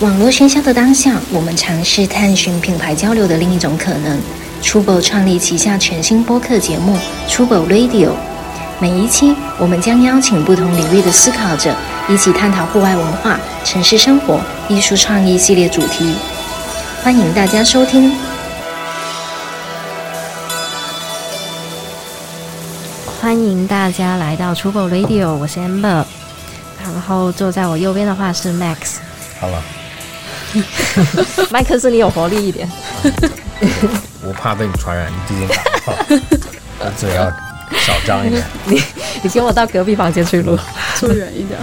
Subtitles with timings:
[0.00, 4.20] 网络喧嚣的当下，我们尝试探寻品牌交流的另一种可能。
[4.62, 6.96] 初宝创立旗下全新播客节目
[7.28, 8.06] 《初宝 Radio》，
[8.78, 11.74] 每一期我们将邀请不同领域的思考者，
[12.08, 16.14] 一起探讨户外文化、城市生活、艺术创意系列主题。
[17.02, 18.14] 欢迎大家收听。
[23.20, 26.04] 欢迎大家来到初宝 Radio，我是 Amber，
[26.84, 28.98] 然后坐在我右边的话是 Max。
[29.40, 29.60] 好了。
[31.50, 32.68] 麦克斯，你有活力一点。
[34.24, 35.54] 我怕被你传染，你毕竟打
[36.80, 37.30] 我嘴要
[37.78, 38.44] 少张一点。
[38.66, 38.82] 你
[39.22, 40.58] 你跟我到隔壁房间去录，
[40.96, 41.58] 坐远一点。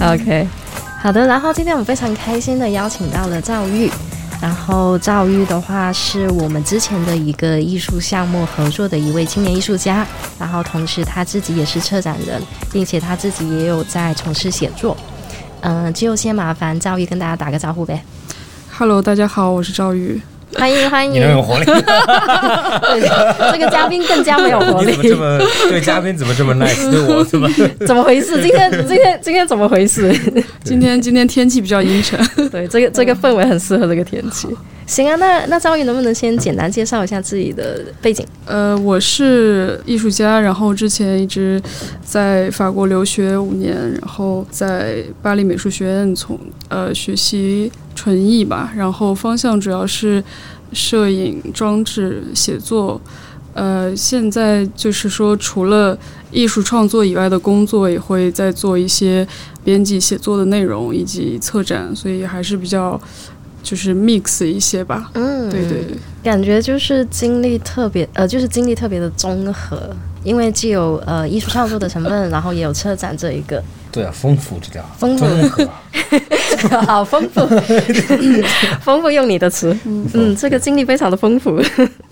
[0.00, 0.48] OK，
[1.00, 1.26] 好的。
[1.26, 3.90] 然后今天我们非常开心的邀请到了赵玉。
[4.40, 10.04] 然后赵玉的话是我们之前的一个艺术项目合作的一位青年艺术家。
[10.36, 14.96] 然后同时他自己也是策展人，并且他自己也有在从事写作。
[15.62, 18.02] 嗯，就先麻烦赵玉跟大家打个招呼呗。
[18.76, 20.20] Hello，大家好，我是赵玉，
[20.58, 21.12] 欢迎欢迎。
[21.12, 21.64] 你有活力。
[21.64, 24.92] 这个嘉宾更加没有活力。
[24.92, 26.90] 怎么这么对嘉宾怎么这么 nice？
[26.90, 27.48] 对我怎么
[27.86, 28.40] 怎么回事？
[28.42, 30.12] 今天今天今天怎么回事？
[30.64, 32.18] 今天今天天气比较阴沉，
[32.50, 34.48] 对这个这个氛围很适合这个天气。
[34.84, 38.26] 行啊，那那赵宇能不能先简单介绍一下自己的背景？
[38.44, 41.62] 呃，我是艺术家，然后之前一直
[42.04, 50.22] 在法国留学五年，然后在巴黎美术学院从呃学习纯艺吧，然后方向主要是
[50.72, 53.00] 摄影、装置、写作。
[53.54, 55.98] 呃，现在就是说，除了
[56.30, 59.26] 艺术创作以外的工作，也会在做一些
[59.62, 63.00] 编辑、写作的内容以及策展，所以还是比较。
[63.62, 69.88] 就是 mix 一些吧，嗯，对对对，感觉就是经历特别，呃，就是经历特别的综合，
[70.24, 73.62] 因为既有呃艺术创作的成分，然后也有策展这一个，
[73.92, 75.26] 对啊，丰富这叫丰富，
[76.86, 77.46] 好丰富，
[78.82, 81.60] 丰富用你的词，嗯，这个经历非常的丰富。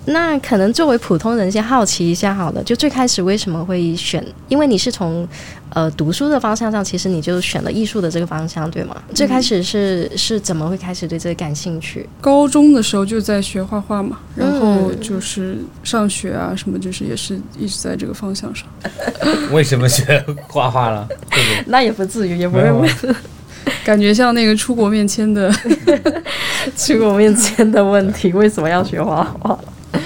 [0.06, 4.24] 那可能作为普通人先好奇一下，好了，就最开始为什么会选？
[4.48, 5.28] 因为你是从。
[5.72, 8.96] 呃，读书的方向上，其实你就选了艺术的这个方向，对吗？
[9.14, 12.08] 最开始是是怎么会开始对这个感兴趣？
[12.20, 18.66] 高中的时候就在学画画嘛，然后就是上学啊什么，就是也是一直在这个方向上。
[19.54, 21.08] 为什么学画画了？
[21.66, 22.90] 那也不至于，也不会问。
[23.84, 25.48] 感觉像那个出国面签的
[26.76, 29.56] 出国面签的问题，为什么要学画画？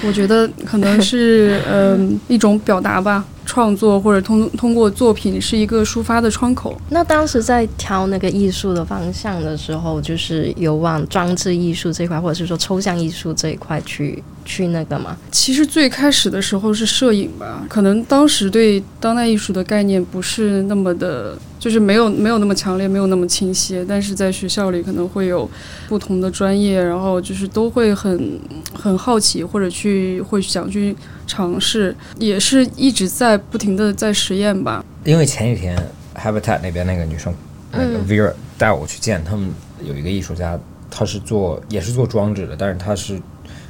[0.05, 3.23] 我觉得可能是嗯一种表达吧。
[3.45, 6.75] 创作或者通通过作品是一个抒发的窗口。
[6.89, 15.15] 那当时在挑那个艺术的方向的时候，就是有往装置艺术这块，或者是说抽象艺术这一块去去那个吗？
[15.31, 21.37] 其实最开始的时候是摄影吧，可能当时对当代艺术的概念不是那么的。
[21.57, 25.49] 就是没有没有那么强烈，没有那么清晰，但是在学校里可能会有
[25.87, 28.39] 不同的专业，然后就是都会很
[28.71, 30.95] 很好奇，或者去会想去
[31.25, 34.83] 尝试，也是一直在不停的在实验吧。
[35.03, 35.77] 因为前几天
[36.15, 37.33] Habitat 那边那个女生
[37.71, 39.49] 那个 Vera 带我去见他们，
[39.83, 40.57] 有一个艺术家，
[40.89, 43.19] 他是做也是做装置的，但是他是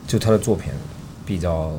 [0.08, 0.72] 就他的作品
[1.26, 1.74] 比较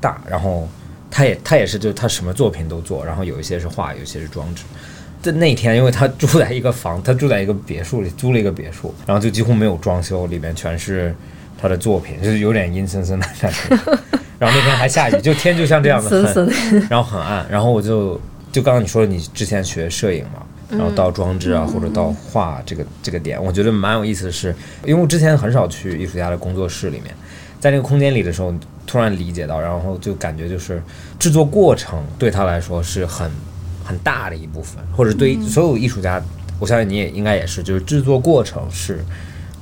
[0.00, 0.68] 大，然后
[1.10, 4.64] 他也他也是就他什么作品都做，然后有一些是画，有一些是装置。
[5.22, 11.14] 在那天，因为他住在一个房，他住在一个别墅里，租了一个别墅，然后就几乎没有装修，里面全是
[11.58, 13.76] 他的作品，就是有点阴森森的感觉。
[14.38, 16.50] 然后那天还下雨，就天就像这样的，
[16.90, 17.46] 然后很暗。
[17.50, 18.20] 然后我就
[18.52, 24.54] 就刚刚你说你之前学摄影嘛，然后到装置啊或者到画这个这个点，我觉得蛮有意思的是，
[24.84, 27.14] 因为我之前很少去艺术家的工作室里面，
[27.60, 28.52] 在那个空间里的时候，
[28.86, 30.82] 突然理解到，然后就感觉就是
[31.18, 33.30] 制作过程对他来说是很。
[33.86, 36.18] 很大的一部分，或者对所有艺术家，
[36.58, 39.04] 我相信你也应该也是，就是制作过程是，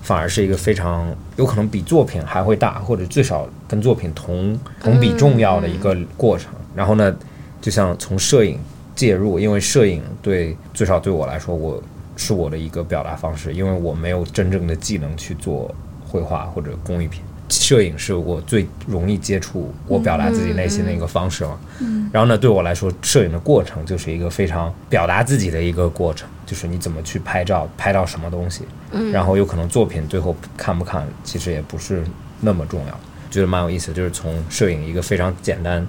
[0.03, 6.53] 反而是一个非常有可能比作品还会大，或者最少跟作品同同比重要的一个过程。
[6.75, 7.15] 然后呢，
[7.61, 8.59] 就像从摄影
[8.97, 11.81] 介入，因为摄影对最少对我来说，我
[12.17, 15.73] 是我的一个表达方式，因为我没有真正的技能去做
[16.05, 17.23] 绘画或者工艺品。
[17.61, 21.59] 摄影是我最容易接触我表达自己内心的一个方式嘛。
[21.81, 22.09] 嗯。
[22.11, 28.63] 然后呢，对我来说，摄影的过程就是一个非常表达自己的一个过程，就是你怎么去拍照，拍到什么东西。
[28.93, 29.13] 嗯。
[29.13, 32.03] 然后有可能作品最后看不看，其实也不是
[32.41, 33.01] 那么重要。
[33.31, 35.87] 觉得蛮有意思，就是从摄影一个非常简单、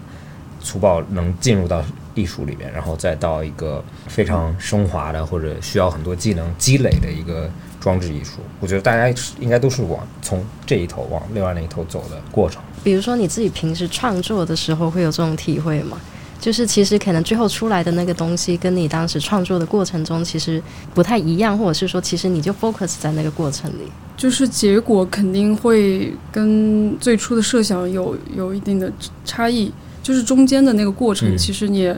[0.61, 1.81] 粗暴能进入到
[2.13, 7.49] 艺术里面，然后再到一个非常升华的或者需要很多技能积累的一个。
[7.83, 12.61] 装置艺术，我觉得大家应该都是往从这一头往另外那一头走的过程。
[12.81, 15.99] 比如说你自己平时创作的时候会有这种体会吗？
[16.39, 20.63] 就是其实可能最后出来的那个东西，跟你当时创作的过程中其实
[20.93, 23.91] 不太一样，或者是说，其实你就 focus 在那个过程里。
[24.15, 28.89] 就是结果肯定会跟最初的设想有有一定的
[29.25, 29.69] 差异，
[30.01, 31.93] 就是中间的那个过程，其实你，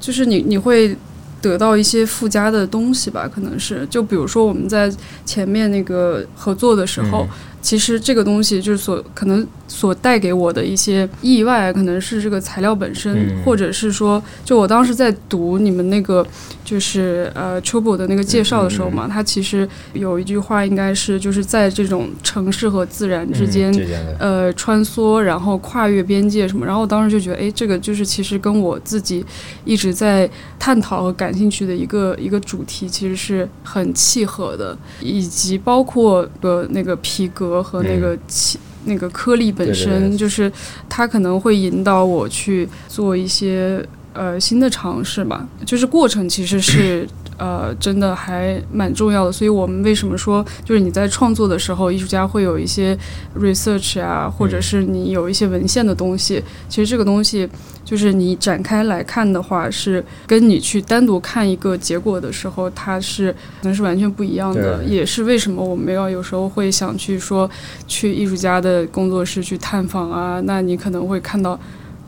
[0.00, 0.96] 就是你你会。
[1.42, 4.90] 得到一些附加的东西吧，可能是就比如说我们在
[5.26, 7.26] 前面那个合作的时候。
[7.62, 16.26] 其实这个东西就是所可能所带给我的一些意外，可能是这个材料本身，或者是说，就我当时在读你们那个
[16.64, 23.72] 就是呃 t r o u b l e 的那个介绍的时候嘛，它其实有一句话应该是就是在这种城市和自然之间
[24.18, 29.24] 呃穿梭，然后跨越边界什么，然后我当时就觉得，哎，这个就是其实跟我自己
[29.64, 30.28] 一直在
[30.58, 37.51] 探讨和感兴趣的一个一个主题，其实是很契合的，以及包括的那个皮革。
[37.60, 40.50] 和那个气那个颗粒本身，就是
[40.88, 45.44] 它可能会引导我去做一些呃新的尝试吧。
[45.66, 47.04] 就是过程其实是
[47.38, 49.32] 呃真的还蛮重要的。
[49.32, 52.96] 所以我们为什么说，就是你在创作的时候，艺术家会有一些
[53.38, 56.42] research 啊，或者是你有一些文献的东西。
[56.68, 57.48] 其实这个东西。
[57.84, 64.82] 就是你展开来看的话，是跟你去单独看一个结果的时候，它是可能是完全不一样的。
[64.84, 67.50] 也是为什么我们要有时候会想去说
[67.88, 70.40] 去艺术家的工作室去探访啊？
[70.44, 71.58] 那你可能会看到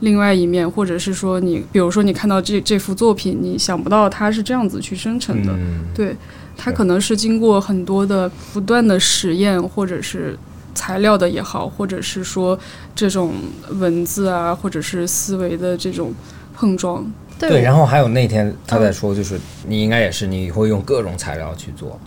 [0.05, 5.53] 另外一面，或者是说你，比如说你看到这这幅作品，你想不到它是这样子去生成的。
[5.93, 6.15] 对，
[6.55, 10.37] 它可能是经过很多的不断的实验，或者是。
[10.77, 12.59] 材料的也好，或者是说
[12.93, 13.31] 这种
[13.79, 16.13] 文字啊，或者是思维的这种
[16.53, 17.01] 碰撞。
[17.39, 21.97] 对，然后还有那天他在说，就是你应该也是，你会用各种材料去做，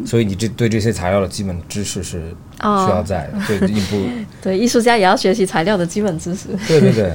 [0.00, 2.20] 嗯，所以你这对这些材料的基本知识是
[2.60, 4.08] 需要在的， 对，一步。
[4.40, 6.48] 对，艺术家也要学习材料的基本知识。
[6.66, 7.14] 对对对，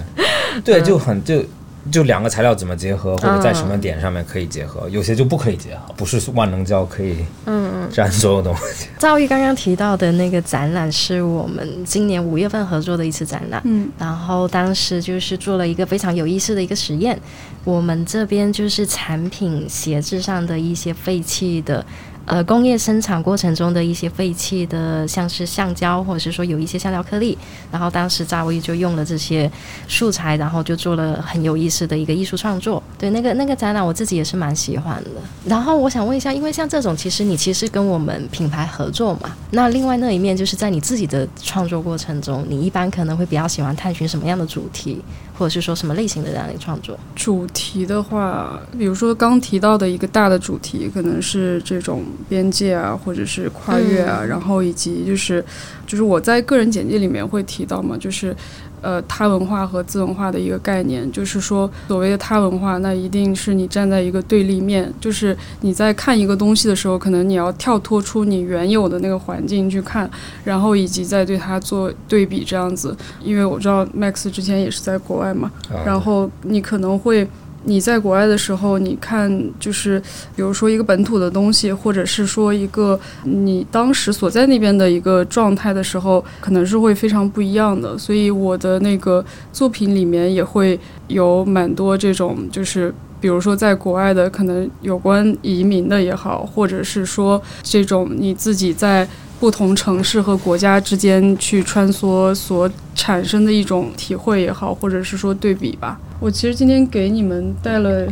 [0.64, 1.44] 对， 就很就。
[1.90, 7.16] 就两个材料怎么结合，或者在什么点上面可以结合，有些就不可以结合，不是万能胶可以
[7.46, 8.90] 嗯粘所有东西。
[9.00, 17.18] 赵毅刚刚提到的那个展览是我们今年五月份合作的一次展览，嗯，然后当时就是做了一个非常有意思的一个实验，
[17.64, 21.86] 我们这边就是产品鞋子上的一些废弃的。
[22.28, 27.38] 呃，工业生产过程中的一些废弃的，像是橡胶，或者是说有一些橡胶颗粒，
[27.72, 29.50] 然后当时扎威就用了这些
[29.88, 32.84] 素材，然后就做了很有意思的一个艺术创作。
[33.00, 35.12] 对，那个那个展览我自己也是蛮喜欢的。
[35.46, 45.02] 然后我想问一下，因为像这种，其实你其实跟我们品牌合作嘛，那另外那一面就是在你自己的创作过程中，你一般可能会比较喜欢探寻什么样的主题？
[45.38, 55.44] 或者是说什么类型的这样的创作主题的话，比如说刚提到的一个大的主题，可能是这种边界啊，或者是跨越啊，然后以及就是
[55.86, 58.36] 就是我在个人简介里面会提到嘛，就是。
[58.82, 70.10] 呃，他文化和自文化的一个概念，就是说，所谓的他文化，那一定是你站在一个对立面，就是你在看一个东西的时候，可能你要跳脱出你原有的那个环境去看，
[70.44, 72.96] 然后以及再对它做对比，这样子。
[73.24, 75.52] 因为我知道 Max 之前也是在国外嘛，
[75.86, 77.28] 然后你可能会。
[77.64, 80.00] 你在国外的时候，你看就是，
[80.36, 87.98] 比如说一个本土的东西，或者是说一个你当时所在那边的一个状态的时候，可能是会非常不一样的。
[87.98, 99.06] 所以我的那个作品里面也会有蛮多这种，就是比如说在国外的，可能有关移民的也好，或者是说这种你自己在
[99.40, 106.00] 不同城市和国家之间去穿梭所产生的一种体会也好，或者是说对比吧。
[106.20, 108.06] 我其实今天给你们带了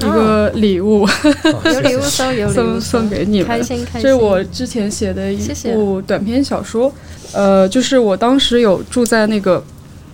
[0.00, 1.06] 一个礼物，
[1.64, 4.02] 有礼物送，有礼物送给你们，开心开心。
[4.02, 6.90] 这是我之前写的一部短篇小说，
[7.32, 9.62] 呃，就是我当时有住在那个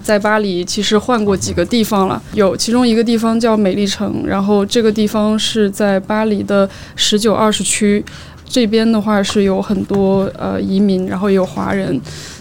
[0.03, 8.05] 在巴黎，其实换过几个地方了，有其中一个地方叫美丽城，然后这个地方是在巴黎的十九二十区，
[8.45, 12.01] 这边的话是有很多呃移民，然后也有华人。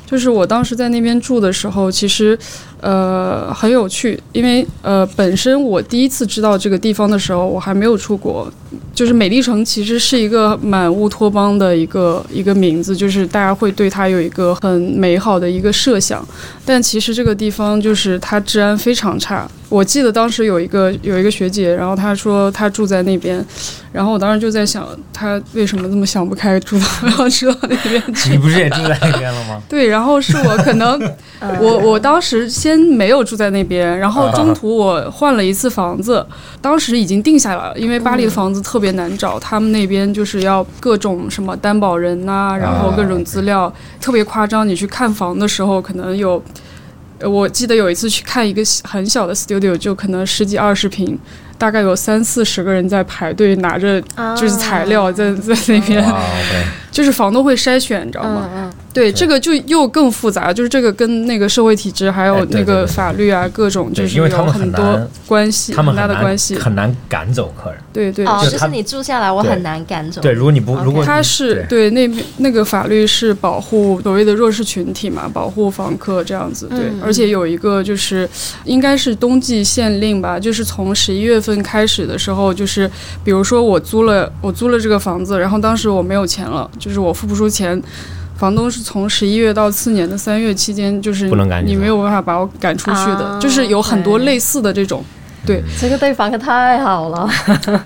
[0.09, 2.35] 就是我当时在那边住的时候，其实，
[2.81, 8.51] 呃，很有趣，因为呃，本身我第一次知道这个地方的时候，我还没有出国。
[8.93, 16.23] 就是美丽城其实是一个蛮乌托邦的一个一个名字，就是大家会对它有一个很美好的一个设想，
[16.65, 19.49] 但其实这个地方就是它治安非常差。
[19.69, 23.43] 我记得当时有一个有一个学姐，然后她说她住在那边，
[23.93, 26.85] 然后我当时就在想，她为什么这么想不开，住到
[27.19, 28.31] 要住到那边去？
[28.31, 29.61] 你不是也住在那边了吗？
[29.69, 30.99] 对，然后是我可能，
[31.61, 36.25] 我我当时先没有住在那边，然后中途我换了一次房子，
[36.61, 38.89] 当时已经定下来了，因为巴黎的房子特别。
[38.89, 43.71] 难找，他们那边就是要各种什么担保人呐，然后各种资料
[44.01, 44.67] 特别夸张。
[44.67, 46.43] 你去看房的时候，可能有
[47.19, 51.17] 呃我记得有一次去看一个很小的 studio，就可能十几二十平，
[51.55, 54.01] 大概有三四十个人在排队拿着
[54.35, 56.03] 就是材料在在那边，
[56.91, 58.49] 就是房东会筛选，你知道吗？
[58.53, 66.55] 嗯嗯，对，这个就又更复杂，就是这个跟那个社会体制还有那个法律啊，各种就是有很很多关系，他们很很大的关系。
[66.55, 67.79] 很难赶走客人。
[67.93, 70.21] 对对，哦，就是你住下来，我很难赶走。
[70.21, 76.67] 对，如果你不如果他是对那边那个法律是保护所谓的弱势群体嘛，保护房客这样子。
[76.69, 78.27] 对，嗯而且有一个就是
[78.65, 82.89] 应该是冬季限令吧，就是从十一月份开始的时候，就是
[83.23, 87.81] 比如说我租了我租了这个房子，然后当时我没有钱了，就是我付不出钱。
[88.37, 95.03] 房东是从十一月到次年的三月期间，就是不能赶你没有办法把我赶出去的，啊就是有很多类似的这种，
[95.45, 97.29] 对这个对房客太好了。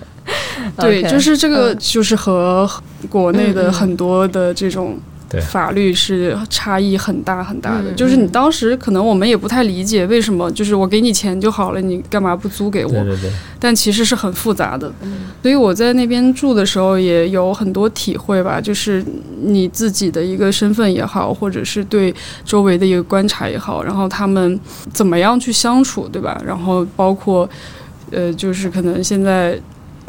[0.78, 2.70] 对就是这个，嗯就是和
[3.10, 4.96] 国内的很多的这种
[5.28, 7.90] 对法律是差异很大很大的。
[7.90, 12.90] 嗯就是你当时可能我们也不太理解为什么，就是我给你钱就好了，你干嘛不租给我？
[12.90, 14.92] 对对对，但其实是很复杂的。
[15.02, 19.04] 嗯所以我在那边住的时候也有很多体会吧，就是
[19.42, 22.14] 你自己的一个身份也好，或者是对
[22.44, 24.58] 周围的一个观察也好，然后他们
[24.92, 26.40] 怎么样去相处，对吧？
[26.46, 27.48] 然后包括
[28.10, 29.58] 呃，就是可能现在。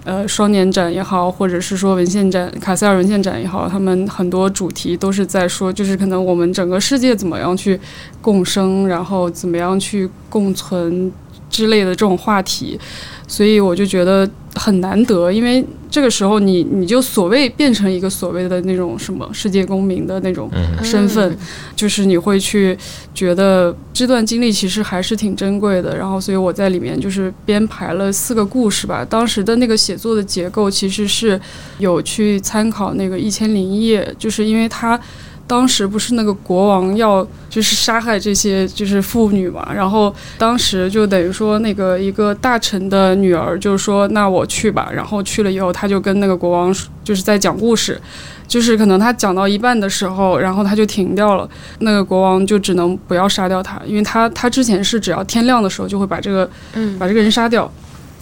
[0.06, 7.80] 呃，双年展也好，或者是说文献展、卡塞尔文献展也好，他们很多主题都是在说，就是可能我们整个世界怎么样去
[8.22, 11.12] 共生，然后怎么样去共存
[11.50, 12.80] 之类的这种话题。
[13.28, 21.38] 所以我就觉得很难得，因为这个时候你你就所谓变成一个所谓的那种什么世界公民的那种嗯，身份，
[21.76, 22.78] 就是你会去
[23.14, 25.98] 觉得这段经历其实还是挺珍贵的。
[25.98, 29.04] 然后，所以我在里面就是编排了四个故事吧。
[29.04, 31.40] 当时的那个写作的结构其实是
[31.80, 35.00] 有去参考那个《一千零一夜》，就是因为它。
[35.48, 48.02] 当时不是那个国王要就是杀害这些就是妇女嘛，然后当时就等于说那个一个大臣的女儿就说那我去吧，然后去了以后他就跟那个国王就是在讲故事，
[48.48, 51.48] 就是可能他讲到一半的时候，然后他就停掉了，
[51.80, 56.98] 那个国王就只能不要杀掉他，因为他他之前是只要天亮的时候就会把这个嗯。
[56.98, 57.72] 把这个人杀掉。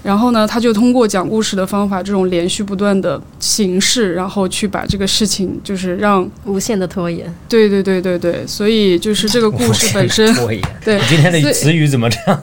[0.03, 7.33] 然后呢，他就通过讲故事的方法，这种连续不断的形式，然后去把这个事情，就是让无限的拖延。
[7.47, 10.61] 对对对对对，所以就是这个故事本身，拖延。
[10.83, 12.41] 对你今天的词语怎么这样？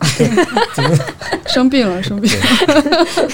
[1.47, 2.47] 生病了，生病了，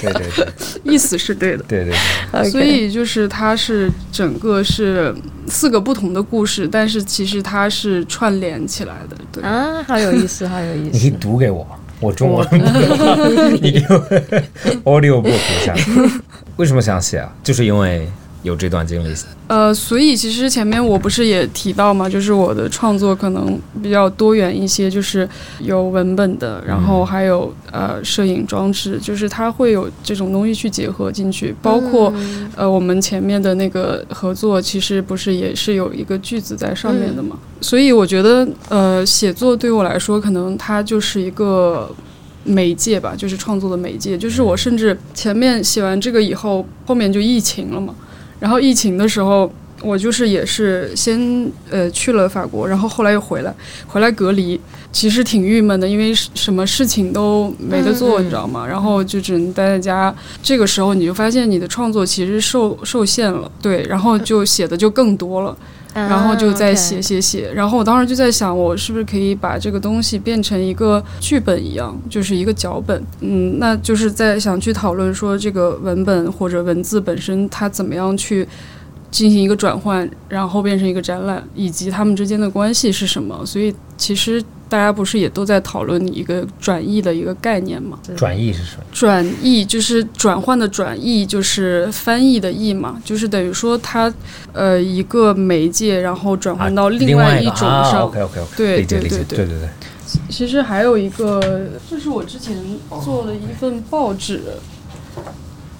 [0.01, 0.47] 对对对
[0.83, 1.63] 意思是对的。
[1.67, 1.93] 对对
[2.31, 5.13] 对，所以就是它是整个是
[5.47, 9.15] 四个不同的故事，但是其实它是串联起来的。
[9.31, 11.11] 对，啊，好有意思，好有意思你可以。
[11.19, 11.65] 读给我，
[11.99, 12.57] 我中文不
[12.95, 13.15] 好，
[13.61, 13.99] 你给我
[15.01, 15.73] audio book 一下。
[16.57, 17.31] 为什么想写啊？
[17.43, 18.07] 就是因为
[18.47, 19.13] 有这段经历。
[19.47, 25.27] 呃，所以其实前面我不是也提到嘛，就是我的创作可能比较多元一些，就是
[25.59, 32.11] 有文本的，然后还有呃摄影装置，就是它会有这种东西去结合进去，包括。
[32.15, 37.37] 嗯呃，我们前面的那个合作，其实不是也是有一个句子在上面的嘛？
[37.61, 41.93] 所以我觉得，呃，写作对我来说，可能它就是一个
[42.43, 44.17] 媒介吧，就是创作的媒介。
[44.17, 47.93] 就是我甚至前面写完这个以后，后面就疫情了嘛。
[48.39, 49.51] 然后疫情的时候，
[49.81, 53.53] 我就是也是先呃去了法国，然后后来又回来，
[53.87, 54.59] 回来隔离，
[54.91, 58.65] 其实挺郁闷的，因为什什么事情都没得做，你知道吗？
[58.67, 60.13] 然后就只能待在家。
[60.41, 65.55] 这个时候你就发现你的创作其实受受限了，对，然后就写的就更多了。
[66.05, 73.01] 然后就在写啊写写，然后我当时就在想，我是不是可以把这个东西变成一个剧本一样，就是一个脚本。
[73.21, 78.47] 嗯，那就是在想去讨论说这个文本或者文字本身它怎么样去
[79.09, 83.45] 进行一个转换，然后变成一个展览，以及它们之间的关系是什么。
[83.45, 87.97] 所以其实大家不是也都在讨论一个转译的一个概念吗？
[88.15, 88.83] 转译是什么？
[88.91, 94.13] 转译就是转换的转译，就是翻译的译嘛，就是等于说它
[94.53, 98.01] 呃一个媒介，然后转换到啊另外一种一个啊上。
[98.03, 99.69] OK OK OK，对对对对对对。
[100.29, 102.55] 其实还有一个，这是我之前
[103.03, 104.41] 做的一份报纸，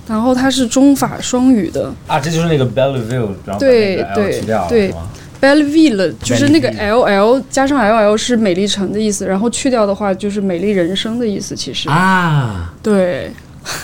[0.07, 4.93] 然后它是中法双语的啊，这就是那个 Belleville，然后把对那个 L 对，对
[5.39, 11.55] Belleville，就是那个 L L 加上 L L 是美丽城的意思，然后去掉的话就是美丽人生的意思。
[11.55, 13.31] 其实，啊，对，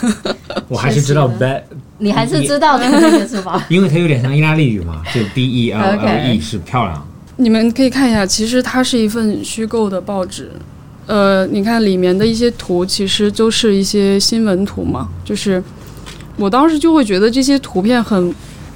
[0.67, 1.61] 我还是知道确实 Be，
[1.99, 3.65] 你还是知道的那个是吧？
[3.69, 7.07] 因为它有点像意大利语嘛，就 B E L L E 是漂亮。
[7.35, 10.51] 你们可以看一下，其实它是一份虚构的报纸。
[11.05, 15.09] 呃，你看里面的一些图，其实都是一些新闻图嘛。
[15.25, 15.61] 就是
[16.37, 18.33] 我当时就会觉得这些图片很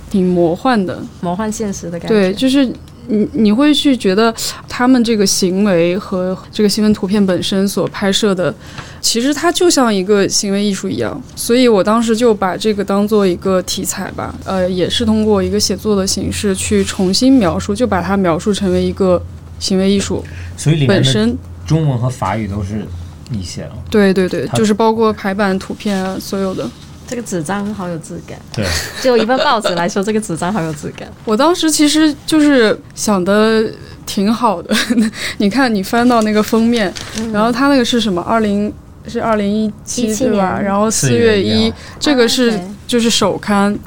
[0.10, 2.08] 挺魔幻的，魔幻现实的感觉。
[2.08, 2.66] 对，就是
[3.08, 4.34] 你你会去觉得
[4.68, 8.54] 他们这个行为和这个新闻图片本身所拍摄的，
[9.02, 11.22] 其实它就像一个行为艺术一样。
[11.36, 19.22] 所以我当时就把这个当做一个题材吧，呃，也是通过一个写作的形式去重新描述，就把它描述成为一个
[19.60, 20.24] 行为艺术
[20.56, 21.38] 所以里面本身。
[21.66, 22.86] 中文和法语都是
[23.30, 23.72] 你写了。
[23.90, 26.70] 对对对，就是包括排版、图片啊，所有的。
[27.08, 28.66] 这个纸张好有质感，对，
[29.02, 31.08] 就一份报纸来说，这个纸张好有质感。
[31.26, 33.64] 我当时其实就是想的
[34.06, 34.76] 挺好的，
[35.38, 36.94] 你看你翻到那个封面，
[37.32, 38.22] 然后它那个是什么？
[38.22, 38.72] 二零
[39.08, 40.60] 是二零一七17对吧？
[40.62, 43.78] 然后四4月月一1，这个是对就是首刊。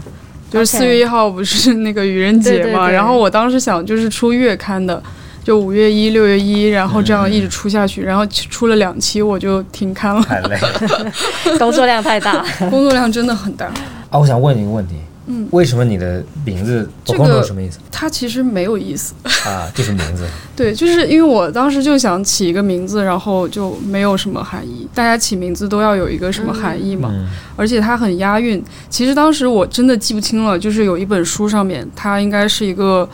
[0.50, 2.92] 就是四月一号不是那个愚人节嘛，对对对。
[2.92, 5.00] 然后我当时想就是出月刊的，
[5.42, 11.12] 就五月一、六月一，然后这样一直出下去，然后出了两期我就停刊了，太累了。
[11.58, 13.66] 工作量太大，工作量真的很大。
[14.10, 19.14] 啊，我想问你一个问题，嗯，为什么你的名字这个什么意思它其实没有意思，
[19.46, 19.70] 啊？
[19.74, 20.26] 就是名字。
[20.56, 24.88] 对，就是因为我当时就想起一个名字，然后就没有什么含义。
[24.94, 28.62] 大家起名字都要有一个什么含义嘛，嗯而且它很押韵。
[28.88, 33.08] 其实当时我真的记不清了，就是有一本书上面，它应该是一个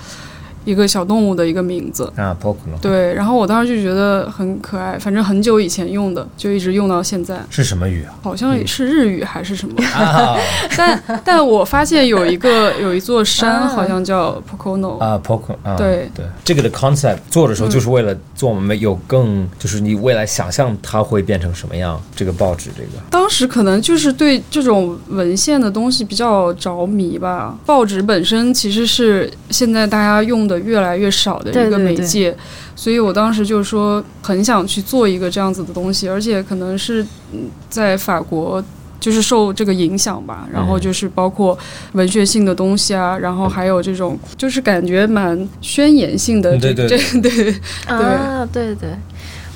[0.66, 2.12] 一个小动物的一个名字。
[2.16, 8.12] 啊，Pocono 对，然后我当时就觉得很可爱，反正很久以前用的，就一直用到现在，是什么语啊？
[8.22, 9.74] 好像也是日语还是什么。
[9.94, 10.36] 啊
[10.76, 22.88] 但但我发现有一个有一座山，啊好像叫 Pocono，、啊 pocon 啊，对对，这个的 concept 做的时候就是为了做我们有更，就是你未来想象它会变成什么样，这个报纸这个。
[23.08, 27.56] 当时可能就是对这种文献的东西比较着迷吧。
[27.64, 32.36] 报纸本身其实是现在大家用的越来越少的一个对对对媒介，
[32.74, 38.62] 所以我当时就说很想去做一个这样子的东西，而且可能是嗯在法国。
[38.98, 41.56] 就是受这个影响吧，然后就是包括
[41.92, 47.54] 文学性的东西啊，然后还有这种就是感觉蛮宣言性的这对对这对
[47.86, 48.88] 啊，对对。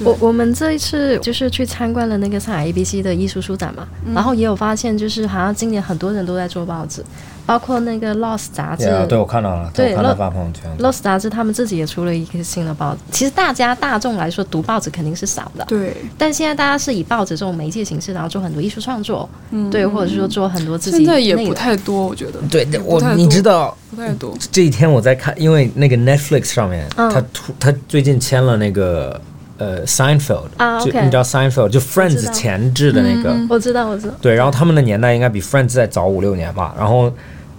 [0.04, 7.02] 我我们这一次就是去参观了那个上海 ABC 的艺术书展嘛，然后也有发现，就是好像今年很多人都在做报纸，
[7.46, 8.84] 包括那个 Lost 杂志。
[9.08, 10.70] 对我看到了，对我看到发朋友圈。
[10.78, 13.00] ，Lost 杂志他们自己也出了一个新的报纸。
[13.12, 19.28] 其实大家大众来说，读报纸肯定是少的，对，但现在大家是以报纸这种媒介形式，然后做很多艺术创作，
[19.70, 22.40] 对，或者是说做很多自己现在也不太多，我觉得。
[22.50, 24.34] 对，我你知道不太多。
[24.50, 27.10] 这一天我在看，因为那个 Netflix 上面，嗯。
[27.10, 29.20] 他突他最近签了那个
[29.60, 36.74] 呃 Seinfeld，啊就你知道 Seinfeld 就 Friends 前置的那个，嗯我知道，我知道，对，然后他们的年代应该比 Friends 再早五六年吧。
[36.78, 37.12] 然后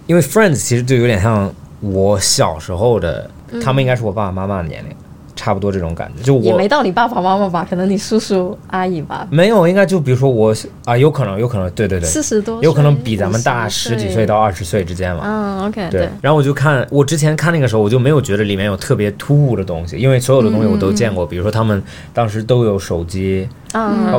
[0.08, 1.48] 因为 Friends 其实就有点像
[1.80, 3.30] 我小时候的，
[3.62, 4.90] 他们应该是我爸爸妈妈的年龄，
[5.34, 6.22] 差不多这种感觉。
[6.22, 15.22] 就我也没到你爸爸妈妈吧，可能你叔叔阿姨吧，没有，应该就比如说我啊，有可能，有可能，对对对，四十多，有可能比咱们大十几岁到二十岁之间嘛。
[15.24, 23.48] 嗯，OK，对，然后我就看，我之前看那个时候，我就没有觉得里面有特别突兀的东西，因为所有的东西我都见过，比如说他们当时都有手机，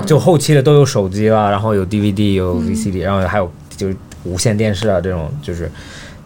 [0.06, 5.70] 就后期的都有手机啦，然后有 DVD 有 VCD，、然后还有就是无线电视啊这种，就是，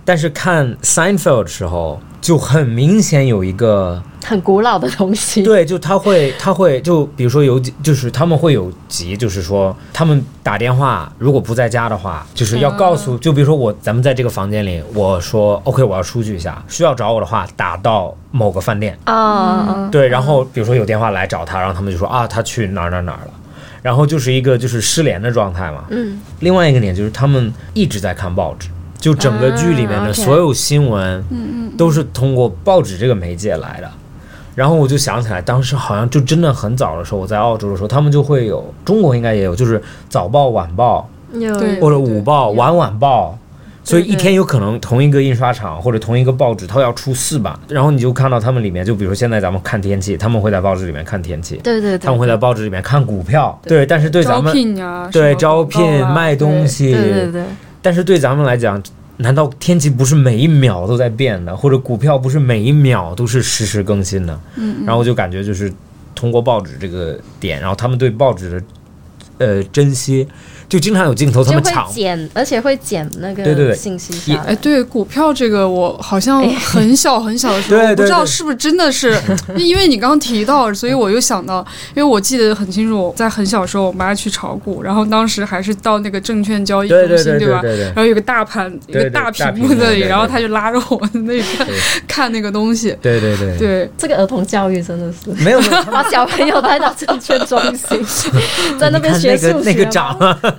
[0.07, 23.33] 但是看 Seinfeld 的时候，就很明显有一个，很古老的东西，对，就他会他会就比如说有，就是他们会有急，就是说他们打电话如果不在家的话，就是要告诉，就比如说我咱们在这个房间里，我说 OK 我要出去一下，需要找我的话打到某个饭店，啊啊，对，然后比如说有电话来找他，然后他们就说啊，他去哪儿哪儿哪儿了，
[23.81, 25.83] 然后就是一个就是失联的状态嘛。
[25.89, 31.23] 嗯，另外一个点就是他们一直在看报纸，就整个剧里面啊的所有新闻，
[31.77, 33.89] 都是通过报纸这个媒介来的。
[34.55, 43.37] 然后我就想起来，当时好像就真的很早的时候，我在澳洲的时候，他们就会有，中国应该也有，就是早报、晚报对或者午报、晚晚报。
[43.83, 54.53] 所以一天有可能同一个印刷厂或者同一个报纸，它要出四版，然后你就看到他们里面，就比如说现在咱们看天气，他们会在报纸里面看天气，对对对，他们会在报纸里面看股票，对，但是对咱们，
[55.09, 57.43] 对招聘卖东西，对对对，
[57.87, 58.83] 但是对咱们来讲，
[59.15, 64.37] 难道天气不是每一秒都在变的，或者股票不是每一秒都是实时更新的？
[64.57, 65.71] 嗯，然后我就感觉就是
[66.13, 68.63] 通过报纸这个点，然后他们对报纸的
[69.37, 70.27] 呃珍惜，
[70.69, 73.67] 就经常有镜头他们抢，剪，而且会剪那对对对。
[73.67, 79.17] 个信息下哎，对股票这个，我好像很小很小的时候， 我不知道是不是真的是，
[79.55, 87.61] 因为你刚刚提到，所以我又想到，因为我记得很清楚，我在很小时候，我妈去炒股，然后当时还是到那个证券交易中心对心，吧？
[87.61, 87.85] 对对对。
[87.85, 91.45] 然后有个大盘，一个大大屏幕那里，然后他就拉着我在那边
[92.07, 92.95] 看那个东西。
[93.01, 95.61] 对对对，对，这个儿童教育真的是没有。
[95.91, 97.99] 把小朋友带到证券中心，
[98.79, 99.85] 在那边学数学那个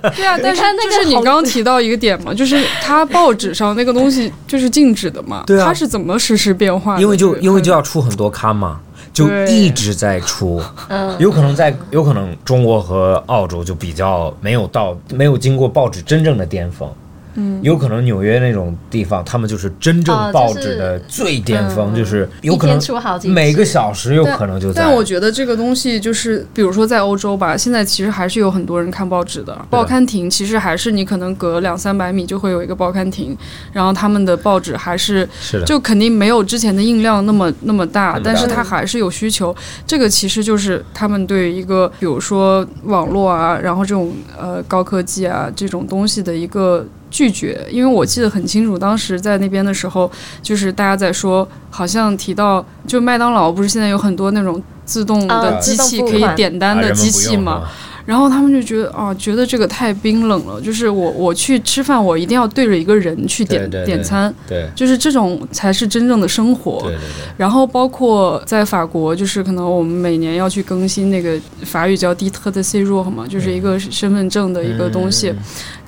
[0.15, 7.01] 对啊，但是那个就是你刚刚提到一个点嘛，就是它报纸上那个东西就是静止的嘛，对啊它是怎么实时变化的？
[7.01, 8.79] 因为就因为就要出很多刊嘛，
[9.13, 10.61] 就一直在出。
[10.87, 16.89] 嗯，有可能在，有可能中国和澳洲就比较没有到，没有经过报纸真正的巅峰。
[17.35, 24.81] 嗯，有可能纽约那种地方，他们就是真正哦报纸的最巅峰，嗯就是有可一能天出好几每个小时有可能就在。
[24.81, 29.57] 但我觉得这个东西就是，比如说在欧洲吧，现在其实还是有很多人看报纸的。
[29.69, 33.37] 报刊亭其实还是你可能隔两三百米就会有一个报刊亭，
[33.71, 39.55] 然后他们的报纸还是是的，就肯定没有之前的印量那么那么大，那么大但是它还是有需求。
[39.85, 46.85] 这个其实就是他们对一个比如说网络啊，然后这种呃高科技啊这种东西的一个。
[47.09, 50.09] 拒绝，因为我记得很清楚，当时在那边的时候，
[50.41, 57.71] 就是大家在说，好像提到，就麦当劳不是现在有很多那种自动的啊机器可以点单的机器嘛，用是吧
[58.09, 64.67] 然后他们就觉得啊，觉得这个太冰冷了，就是我我去吃饭，我一定要对着一个人去点点餐，对。
[64.75, 66.79] 就是这种才是真正的生活。
[66.81, 75.29] 对对对，然后包括在法国，就是可能我们每年要去更新那个法语叫 d i t de séjour 嘛，就是一个身份证的一个东西。
[75.29, 75.37] 嗯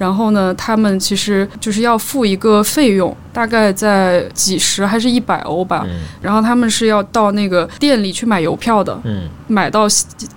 [0.02, 5.84] 然后呢，他们其实就是要付一个费用，大概在几十还是一百欧吧。
[5.88, 6.02] 嗯。
[6.22, 9.30] 然后他们是要到那个店里去买邮票的，嗯。
[9.48, 9.86] 买到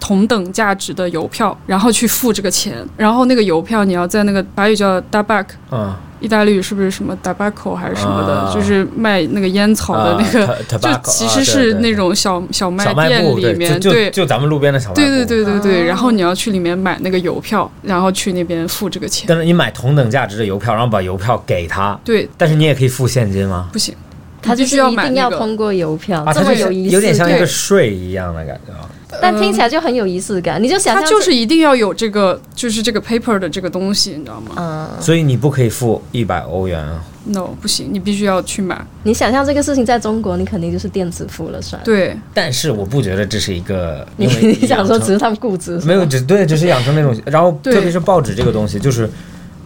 [0.00, 2.74] 同等价值的邮票，然后去付这个钱。
[2.96, 14.10] 然后那个邮票你要在那个法语叫 d a b a c 嗯，意大利语是不是什么 d a b a c o 还是什么的，啊就是卖那个烟草的那个，啊就其实是那种小小卖店里面，就就对。
[14.10, 15.00] 就咱们路边的小卖部。
[15.00, 15.24] 对对。
[15.26, 19.26] 对对对，哦然后你要去里面买那个邮票，然后去那边付这个钱。
[19.28, 23.68] 但是你买同等价值的邮票，然后把邮票给他，对，但是你也可以付现金吗？
[23.72, 23.94] 不行，
[24.44, 25.14] 他就你必须要是一定。
[25.14, 28.90] 要通过邮票，啊，这么有仪式有点像一个税一样的感觉啊。
[29.22, 30.60] 但听起来就很有仪式感。
[30.60, 37.02] 你就想它象就是一定要有这个，就是这个 paper 的这个东西，你知道吗嗯，所以你不可以付一百欧元啊。
[37.26, 38.84] ？No，不行，你必须要去买。
[39.04, 41.80] 你想象这个事情在中国，你肯定就是电子付了算。
[41.84, 45.78] 对，但是我不觉得这是一个， 你因为你想说只是他们固执？
[45.84, 49.08] 没有，只对，只是养成那种， 然后特别是报纸这个东西，就是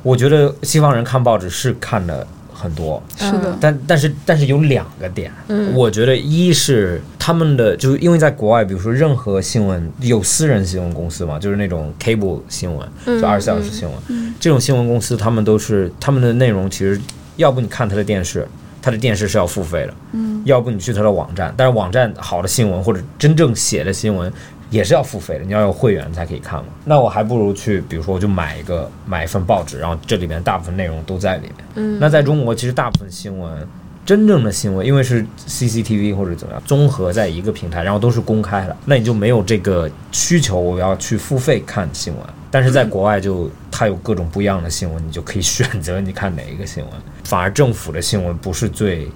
[0.02, 2.24] 我觉得西方人看报纸是看的
[2.58, 5.72] 很多，是的，但但是但是有两个点，嗯。
[5.74, 13.20] 我觉得一是他们的，就是因为在国外，比如说任何新闻有私人新闻公司嘛，就是那种 cable 新闻，嗯。
[13.20, 17.00] 就二十四小时新闻，这种新闻公司他们都是他们的内容其实
[17.36, 18.44] 要不你看他的电视，
[18.82, 24.32] 他的电视是要付费的，嗯，要不你去他的网站，但是网站好的新闻或者真正写的新闻。
[24.70, 26.66] 也是要付费的，你要有会员才可以看嘛。
[26.84, 31.54] 那我还不如去，比如说我就买一个买一份报纸，然后这里面大部分内容都在里面。
[31.76, 33.66] 嗯那在中国，其实大部分新闻，
[34.04, 42.22] 真正的新闻，因为是 CCTV 或者怎么样，综合在一个平台，然后都是公开的，那你就没有这个需求，我要去付费看新闻。
[42.50, 46.92] 但是在国外就，它有各种不一样的新闻，你就可以选择你看哪一个新闻。
[47.24, 49.06] 反而政府的新闻不是最，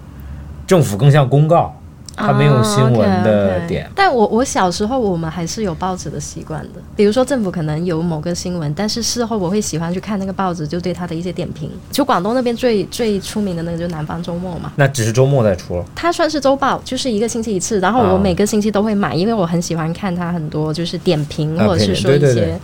[0.66, 1.74] 政府更像公告，
[2.16, 3.90] 它没有新闻的点。
[3.94, 11.70] 但我我小时候我们还是有报纸的习惯的，比如说政府可能有某个新闻，但是事后我会喜欢去看那个报纸，就对它的一些点评。
[11.90, 18.12] 就广东那边最最出名的那个就是南方周末嘛，那只是周末在出了，它算是周报，就是一个星期一次，然后啊。
[18.12, 22.44] 我每个星期都会买，因为我很喜欢看它很多就是点评啊或者是说一些，对对。
[22.44, 22.60] 对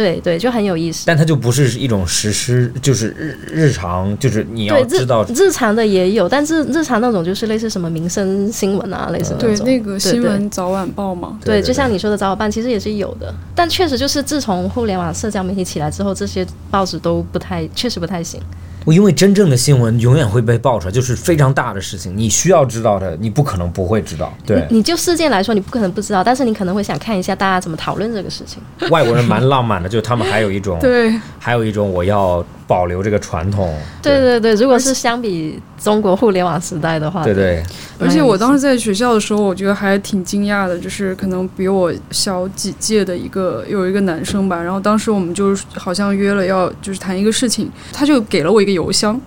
[0.00, 1.04] 对对就很有意思。
[1.06, 9.66] 但它就不是一种实施，就是日日常，就是你要知道日常的也有，但是日常那种就是类似什么民生新闻啊，类似那种。
[9.66, 18.40] 对那个新闻早晚报嘛，对，对就像你说的早晚报，其实也是有的，但确实就是自从互联网社交媒体起来之后，这些报纸都不太，确实不太行。
[18.84, 24.32] 我因为真正的新闻永远会被爆出来，就是非常大的事情，你需要知道的，你不可能不会知道。
[24.46, 28.62] 对，你就事件来说，你不可能不知道，但是你可能会想看一下大家怎么讨论这个事情。
[28.90, 33.76] 外国人蛮浪漫的，就是他们还有一种， 对，还有一种我要保留这个传统。
[34.00, 37.60] 对对对，如果是相比中国互联网时代的话，对对，
[37.98, 49.20] 而且我当时在学校的时候，我觉得还挺惊讶的，就是可能比我小几届的一个有一个男生吧，然后当时我们就是好像约了要就是谈一个事情，他就给了我一个邮箱。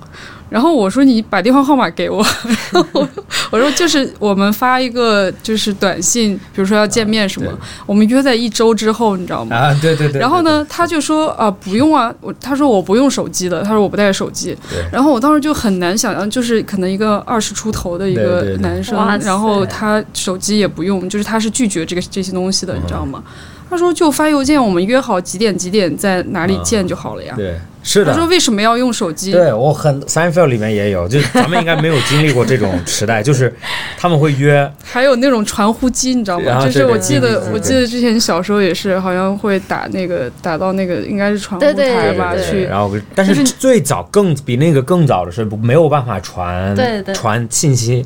[0.54, 2.24] 然后我说你把电话号码给我，
[2.72, 3.10] 然后我
[3.50, 9.56] 我说就是我们发一个就是短信，比如说要见面什么对，我们约在一周之后，你知道吗？
[9.56, 10.22] 啊，对对对。
[10.22, 14.86] 然后呢，他就说啊，不用啊，我他说我不用手机的，他说我不带手机对。
[14.92, 23.24] 然后我当时就很难想象，就是可能一个二十出头的一个对对对男生然后他手机也不用，就是他是拒绝这个这些东西的，嗯你知道吗？
[23.73, 27.33] 他说就发邮件，我们约好几点几点在哪里见就好了呀。
[27.36, 28.12] 对，是的。
[28.13, 29.31] 他说为什么要用手机？
[29.31, 33.51] 对我很 Seinfeld 里面也有，就是咱们应该没有经历过这种时代，就是
[33.97, 36.63] 他们会约， 还有那种传呼机，你知道吗？
[36.63, 48.05] 就是我记得，对对对我记得之前小时候也是，好像会打那个打到那个应该是传呼台吧，对对去然后但是最早更比那个更早的是不没有办法传对对传信息，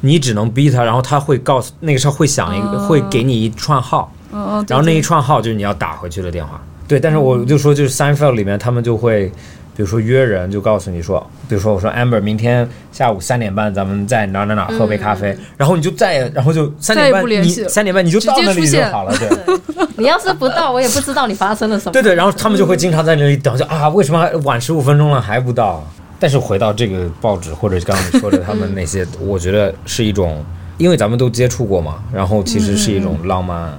[0.00, 4.12] 你只能逼他，然后他会告诉那个时候会响一个，哦会给你一串号，
[4.68, 6.60] 然后那一串号就是你要打回去的电话。
[6.86, 9.26] 对，但是我就说，就是 Seinfeld 里面他们就会，
[9.74, 19.28] 比如说约人，就告诉你说，比如说我说 Amber，明天下午三点半咱们在哪哪哪喝杯咖啡，然后你就再也，然后就三点半你三点半你就到那里就好了，对。
[19.96, 21.92] 你要是不到，我也不知道你发生了什么。
[21.92, 25.82] 对对，然后他们就会经常在那里等，就啊，为什么晚十五分钟了还不到？
[26.18, 30.44] 但是回到这个报纸或者刚刚你说的他们那些，我觉得是一种，
[30.78, 33.72] 因为咱们都接触过嘛，然后其实是一种浪漫、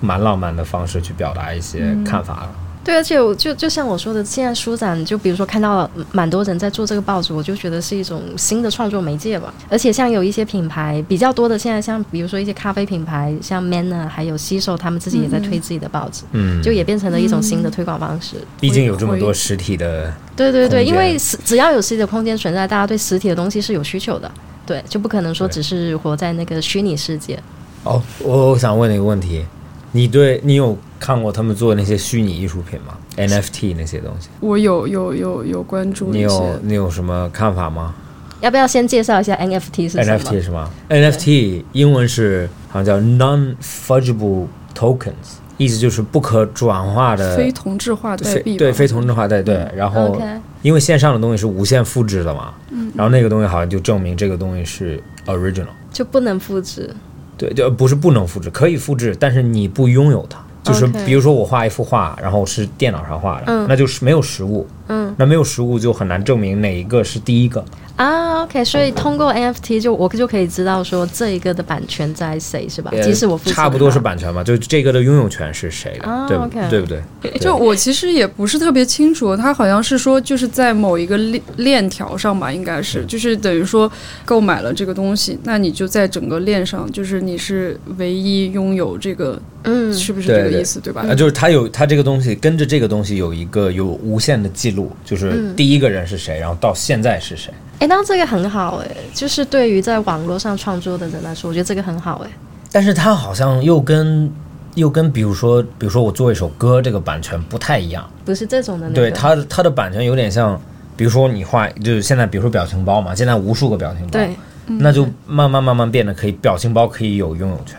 [0.00, 2.50] 蛮浪漫的方式去表达一些看法了。
[2.84, 9.52] 对，而且我就就像我说的，现在书展就比如说看到了蛮多人在做这个报纸，我就觉得是一种新的创作媒介吧。
[9.68, 18.36] 而且像有一些品牌比较多的，现在像比如说一些咖啡品牌，像 Manner 还有西手，他们自己也在推自己的报纸，嗯，就也变成了一种新的推广方式。
[18.58, 24.30] 毕竟有这么多实体的，对对对，因为实只要有实体的空间存在，大家对实体的东西是有需求的。
[24.64, 27.38] 对，就不可能说只是活在那个虚拟世界。
[27.84, 29.44] 哦，我我想问你一个问题，
[29.92, 37.94] 你对你有看过他们做那些虚拟艺术品吗？NFT 那些东西，我有有有有关注你有，你有什么看法吗
[38.40, 44.46] 要不要先介绍一下 NFT 是什么？？NFT 是吗？NFT 英文是好像叫 non-fungible
[44.76, 50.16] tokens，意思就是不可转化的非同质化代非币，对非同质化代对，然后
[50.62, 52.54] 因为线上的东西是无限复制的嘛，
[52.94, 56.94] 然后那个东西好像就证明这个东西是 original，就不能复制。
[57.38, 60.38] 对，就不是不能复制，可以复制，但是你不拥有它。
[60.64, 67.64] 就是比如说我画一幅画，然后是电脑上画的，嗯那就是没有实物，嗯那没有实物就很难证明哪一个是第一个。
[67.98, 72.92] 啊，OK，所以通过 NFT 就我就可以知道说这一个的版权在谁是吧？
[72.94, 77.02] 呃即使我差不多是版权嘛，就这个的拥有权是谁的，啊对不 OK 对不对？
[77.40, 83.90] 就我其实也不是特别清楚，它好像是说就是在某一个链链条上吧，应该是就是等于说
[84.24, 91.04] 购买了这个东西，那你就在整个链上，就是你是唯一拥有这个，嗯，是不是这个意思，对吧？
[91.08, 97.52] 啊，就是它有它这个东西跟着这个东西有一个有无限的记录，就是嗯第一个人是谁，然后到现在是谁。
[97.80, 102.30] 哎，那这个很好哎，就是对于在网络上创作的人来说，我觉得这个很好哎。
[102.72, 104.30] 但是它好像又跟
[104.74, 110.60] 又跟比如说比如说我做一首歌这个版权不太一样，不是这种的那个，对它它的版权有点像，
[110.96, 114.30] 比如说你画就是现在比如说表情包嘛，现在无数个表情包，对，
[114.66, 117.78] 那就慢慢慢慢变得可以表情包可以有拥有权。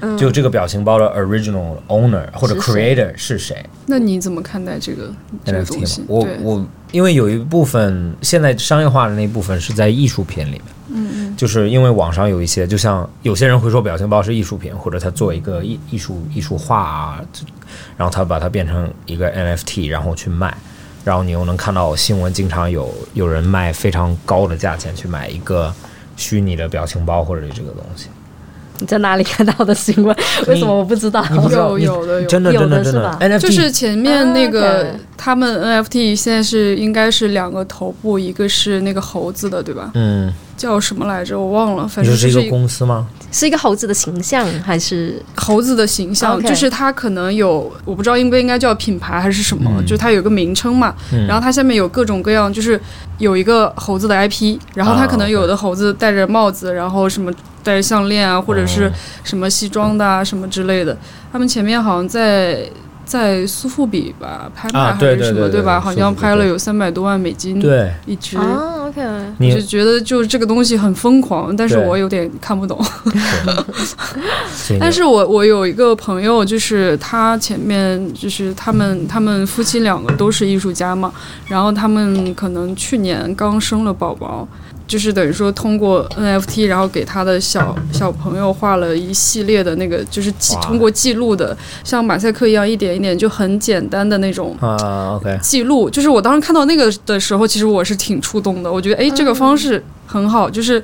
[0.00, 5.12] 嗯就这个表情包的 original owner 或者 creator 是谁那你怎么看待这个
[5.44, 6.04] 这个 NFT 东西？？
[6.06, 17.44] 我我因为有一部分现在商业化的那一部分是在艺术品里面，嗯嗯，就是因为网上有一些，就像有些人会说表情包是艺术品，或者他做一个艺艺术艺术画啊，就
[17.96, 20.56] 然后他把它变成一个 NFT，然后去卖。
[21.04, 25.72] 然后你又能看到新闻，经常有有人卖非常高的价钱去买一个
[26.16, 28.08] 虚拟的表情包或者这个东西。
[28.80, 30.16] 你在哪里看到的新闻？
[30.46, 31.24] 为什么我不知道？
[31.50, 32.26] 有有的有。
[32.28, 33.00] 真的有真的真的。
[33.02, 33.38] 的是吧？
[33.38, 39.90] 就是前面那个、他们 NFT 现在是应该是两个头部，一个是那个猴子的，对吧？
[39.94, 41.38] 嗯，叫什么来着？
[41.38, 43.06] 我忘了，反正就是一个公司吗？
[43.32, 52.78] 是一个猴子的形象还是猴子的形象，就是它可能有，我不知道应不应该叫品牌还是什么，嗯就是它有个名称嘛，嗯然后它下面有各种各样，就是
[53.18, 58.92] 有一个猴子的 IP，然后它可能啊有的猴子戴着帽子，然后什么戴着项链啊，或者是哦
[59.22, 60.96] 什么西装的啊什么之类的，
[61.32, 62.68] 他们前面好像在。
[63.08, 65.80] 在苏富比吧拍卖啊还是什么，对对对对吧？
[65.80, 72.78] 好像拍了有三百多万美金对，一只，啊？OK，我你就觉得就这个东西很疯狂，但是我有点看不懂。
[74.78, 81.10] 但是我我有一个朋友，就是他前面就是他们他们夫妻两个都是艺术家嘛，
[81.46, 84.46] 然后他们可能去年刚生了宝宝，
[84.88, 98.72] 就是等于说通过 NFT，然后给他的小小朋友画了一系列的那个，就是记通过记录的，像马赛克一样一点一点就很简单的那种啊，OK，记录，就是我当时看到那个的时候，其实我是挺触动的。
[98.72, 100.48] 我觉得，哎，这个方式很好。
[100.48, 100.82] 就是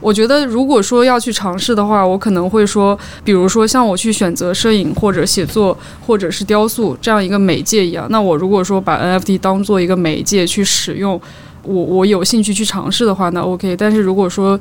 [0.00, 11.18] 我觉得，如果说要去尝试的话，我可能会说，比如说像我去选择摄影或者写作或者是雕塑这样一个媒介一样，那我如果说把 NFT 当做一个媒介去使用，
[11.66, 13.76] 我我有兴趣去尝试的话，那 OK。
[13.76, 14.58] 但是如果说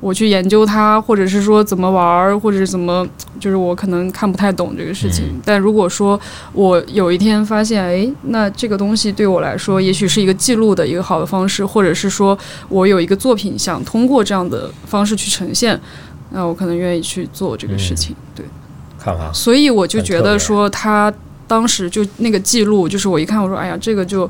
[0.00, 3.06] 我去研究它，或者是说怎么玩儿，或者是怎么，
[3.40, 5.24] 就是我可能看不太懂这个事情。
[5.26, 6.20] 嗯但如果说
[6.52, 15.80] 我有一天发现，哎，那这个东西对我来说，也许是一个记录的一个好的方式，或者是说我有一个作品想通过这样的方式去呈现，
[16.30, 18.14] 那我可能愿意去做这个事情。
[18.34, 18.44] 对，
[18.98, 21.12] 看法所以我就觉得说他
[21.48, 24.28] 当时就那个记录，就是我一看，我说，哎呀，这个就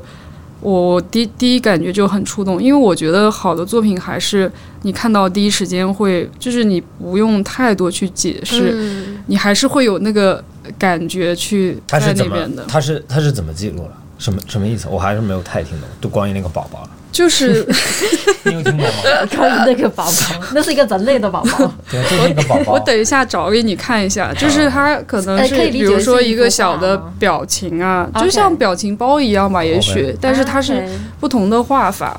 [0.59, 10.43] 我第第一感觉就很触动，因为我觉得好的作品还是你看到第一时间会，就是你不用太多去解释，嗯你还是会有那个
[10.79, 12.65] 感觉去在他是怎么那边的。
[12.65, 13.91] 他是他是怎么记录了？
[14.17, 14.87] 什么什么意思？
[14.89, 16.89] 我还是没有太听懂，就关于那个宝宝了。
[17.17, 17.65] 就是
[18.45, 18.93] 你有听懂吗？
[19.35, 21.73] 关于那个宝宝， 那是一个人类的宝宝。
[21.89, 22.73] 对，就是那个宝宝。
[22.73, 30.87] 我等一下找给你看一下，就是它可能是哎可以理解比如说一个小的表情啊，就像表情包一样吧，也许但是它是
[31.19, 32.15] 不同的画法。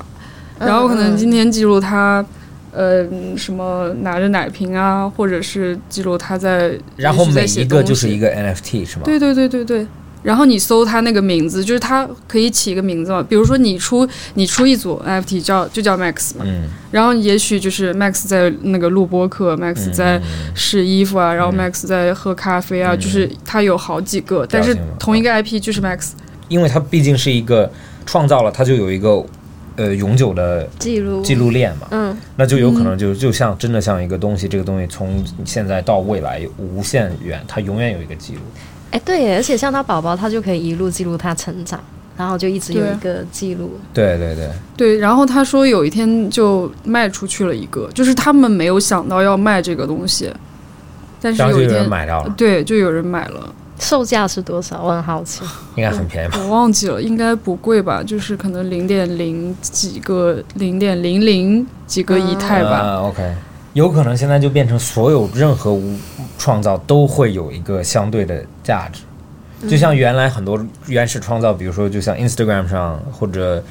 [0.59, 2.25] 嗯然后可能今天记录他，
[2.73, 3.07] 呃，
[3.37, 9.03] 什么拿着奶瓶啊，或者是记录他在，然后每一个就是一个，个 NFT 是吗？
[9.05, 9.87] 对对对对对。
[10.23, 20.23] 然后你搜他那个名字，就是他可以起一个名字嘛，比如说你出你出一组 NFT 叫就叫 Max 嘛，嗯，然后也许就是 Max 在那个录播课，Max 嗯在嗯。
[20.55, 21.59] 试衣服啊，然后嗯。
[21.59, 23.01] Max 在喝咖啡啊，嗯。
[23.01, 26.11] 就是他有好几个，但是同一个 IP 就是 Max，
[26.49, 27.71] 因为它毕竟是一个
[28.05, 29.25] 创造了，它就有一个
[29.77, 31.23] 呃永久的记录。
[31.23, 32.17] 记录链嘛，嗯。
[32.37, 38.41] 那就有可能就就像真的像一个东西，这个东西从现在到未来无限远，它永远有一个记录。
[38.91, 41.79] 哎，对耶，而且像他宝宝，他就可以一路记录他成长，
[42.17, 43.79] 然后就一直有一个记录。
[43.93, 50.33] 对对对，对，然后他说有一天就卖出去了一个，就是他们没有想到要卖这个东西，
[51.21, 54.83] 但是有一天，买到了，对，就有人买了，售价是多少？
[54.83, 55.43] 我很好奇。
[55.77, 56.39] 应该很便宜吧？
[56.43, 62.71] 我忘记了，应该不贵吧，就是可能零点零几个，零点零零几个以太吧。
[62.71, 63.35] 啊，OK，
[63.79, 65.97] 有可能现在就变成所有任何无
[66.37, 69.03] 创造都会有一个相对的价值，
[69.69, 73.63] 就像原来很多原始创造，比如说就像 Instagram 上或者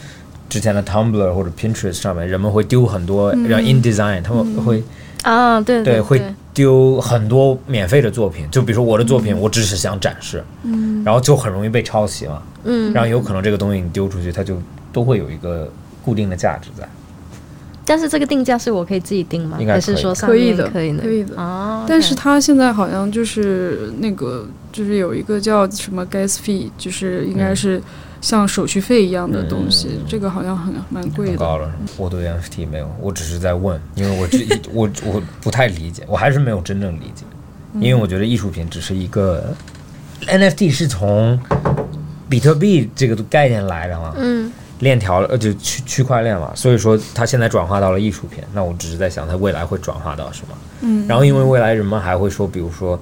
[0.47, 4.81] 之前的 Tumblr 或者 Pinterest 上面，人们会丢很多，让 InDesign 他们会
[5.23, 6.01] 啊，对对对。
[6.01, 6.21] 会
[6.53, 14.57] 丢很多免费的作品，就比如说我的作品，我只是想展示，嗯，然后就很容易被抄袭嘛，嗯，然后有可能这个东西你丢出去，它就
[14.93, 15.69] 都会有一个
[16.01, 16.87] 固定的价值在。
[17.89, 19.55] 但是这个定价是我可以自己定吗？
[19.61, 21.01] 应该还是说上可以的可以的？
[21.01, 21.85] 可以的啊。
[21.87, 27.81] 但是它现在好像就是那个，就是有一个叫什么 gas fee，就是应该是
[28.19, 31.31] 像手续费一样的东西，嗯这个好像很蛮贵的。
[31.31, 37.23] 很高了，我对 NFT 没有，我只是在问，因为我这 我我不太理解，我还是没有真正理解，
[37.75, 39.55] 因为我觉得艺术品只是一个
[40.27, 41.39] NFT 是从
[42.27, 52.99] 比特币这个概念来的嘛，嗯链条呃就区区块链嘛，所以说它现在转化到了艺术品，那我只是在想它未来会转化到什么，嗯，然后因为未来人们还会说，比如说。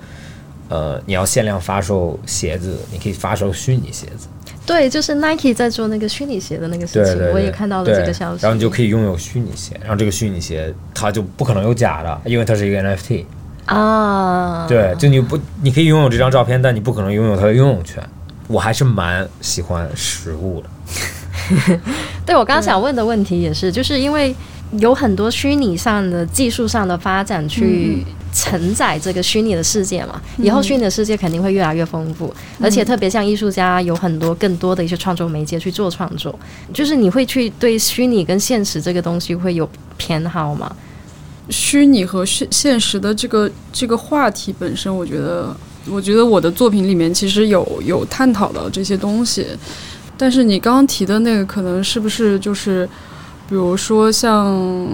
[0.67, 4.25] 呃，你要限量发售鞋子，你可以发售虚拟鞋子，
[4.65, 8.41] 对，就是 Nike 在做那个虚拟鞋的那个事情，对对对，我也看到了对这个消息。
[8.41, 13.25] 然后你就可以拥有虚拟鞋，然后这个虚拟鞋它就不可能有假的，因为它是一个 NFT。
[13.67, 18.03] 啊，对，就你不，你可以拥有这张照片，但你不可能拥有它的拥有权。
[18.47, 20.69] 我还是蛮喜欢实物的。
[22.25, 24.35] 对我刚刚想问的问题也是，就是因为
[24.79, 28.03] 有很多虚拟上的技术上的发展去
[28.33, 36.37] 承载这个虚拟的世界嘛，以后虚拟的世界肯定会越来越丰富，而且特别像艺术家有很多更多的一些创作媒介去做创作，
[36.73, 40.75] 就是你会去对虚拟跟现实这个东西会有偏好吗？
[41.49, 45.55] 虚拟和现现实的这个这个话题本身，我觉得，
[45.87, 49.45] 我觉得我的作品里面其实有有探讨到这些东西，
[50.17, 52.87] 但是你刚刚提的那个，可能是不是就是，
[53.49, 54.87] 比如说像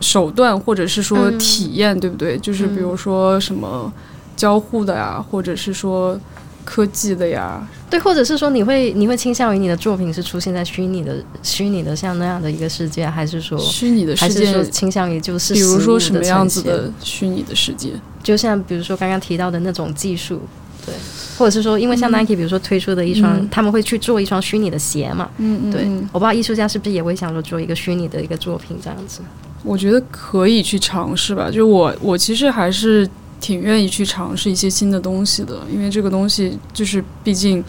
[0.00, 2.36] 手段，或者是说嗯体验，对不对？
[2.38, 3.92] 就是比如说什么
[4.36, 6.18] 交互的呀，或者是说
[6.64, 17.90] 科技的呀，对，或者是说你会你会倾向于你的作品是出现在虚拟的虚拟的像那样的一个世界，还是说虚拟的世界，是说倾向于就是比如说什么样子的虚拟的世界？
[18.22, 20.40] 就像比如说刚刚提到的那种技术，
[20.86, 20.94] 对，
[21.38, 23.48] 或者是说，因为像 Nike 比如说推出的一双，嗯。
[23.50, 26.08] 他们会去做一双虚拟的鞋嘛，嗯嗯，对，嗯。
[26.12, 29.20] 我不知道艺术家是不是也会想说做一个虚拟的一个作品这样子，
[29.62, 31.50] 我觉得可以去尝试吧。
[31.50, 33.08] 就我，我其实还是
[33.40, 37.62] 挺愿意去尝试一些新的东西的，因为这个东西就是毕竟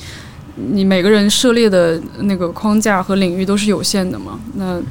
[0.56, 4.82] 你每个人涉猎的那个框架和领域都是有限的嘛，那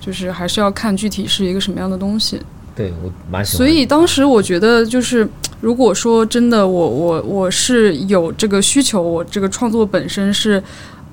[0.00, 2.40] 就是还是要看具体是一个什么样的东西。
[2.78, 3.58] 对我蛮喜欢。
[3.58, 5.28] 所以当时我觉得，就是
[5.60, 10.62] 如果说真的我我我是有这个需求，我这个创作本身是。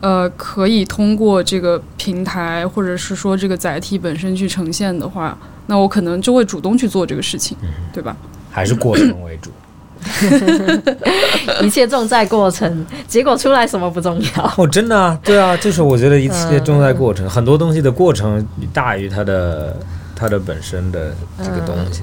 [0.01, 5.36] 呃，可以通过这个平台，或者是说这个载体本身去呈现的话，
[5.66, 7.57] 那我可能就会主动去做这个事情，
[7.91, 8.16] 对吧？
[8.51, 9.49] 还是过程为主。
[11.66, 14.53] 一切重在过程，结果出来什么不重要。
[14.57, 19.76] 哦，真的啊，对啊，就是我觉得一切重在过程，很多东西的过程大于它的
[20.16, 22.01] 它的本身的这个东西。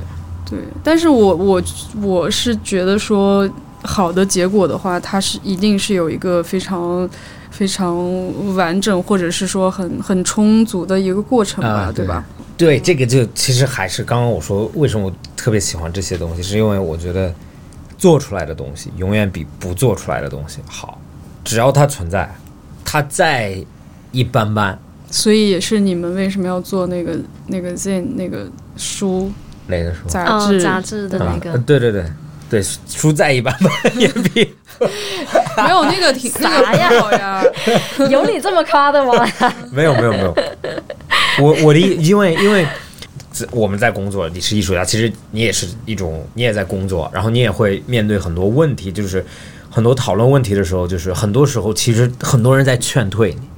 [0.49, 1.63] 对，但是我我
[2.03, 3.49] 我是觉得说，
[3.83, 7.09] 好的结果的话，它是一定是有一个非常
[7.51, 12.25] 非常完整，或者是说很很充足的一个过程吧，啊对吧？
[12.59, 17.33] 对，这个就其实还是刚刚我说为什么我特别喜欢这些东西，是因为我觉得
[17.97, 20.99] 做出来的东西永远比不做出来的东西好，
[21.43, 22.31] 只要它存在，
[22.85, 23.57] 它再
[24.13, 24.79] 一般般，
[25.13, 29.31] 所以也是你们为什么要做那个那个 Zen 那个书
[29.69, 30.09] 哪个书？
[30.09, 30.61] 杂哦志？
[30.61, 32.05] 杂志的那啊个，对对对。
[32.51, 34.55] 对，书再一般般也比
[35.57, 36.91] 没有那个挺那个 啥呀。
[37.01, 37.43] 好呀，
[38.11, 39.27] 有你这么夸的吗？
[39.73, 40.35] 没有没有没有，
[41.41, 42.67] 我我的意因为因为
[43.53, 49.25] 我们在工作，你是艺术家，其实你也是一种，你也在工作，然后你也会面对很多问题，就是
[49.71, 53.49] 很多讨论问题的时候，就是很多时候其实很多人在劝退你。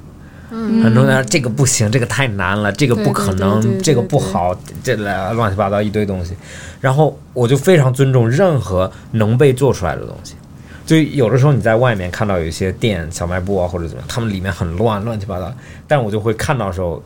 [0.83, 6.35] 很多人说这个不行，这个太难了，这个不可能，对对对对这个不好，这来乱七八糟一堆东西。
[6.81, 10.35] 然后我就非常尊重任何能被做出来的东西。
[10.87, 15.51] 就有的时候你在外面看到有一些店、小卖部啊或者怎么样，他们里面很乱，乱七八糟，
[15.89, 17.03] 但我就会看到的时候，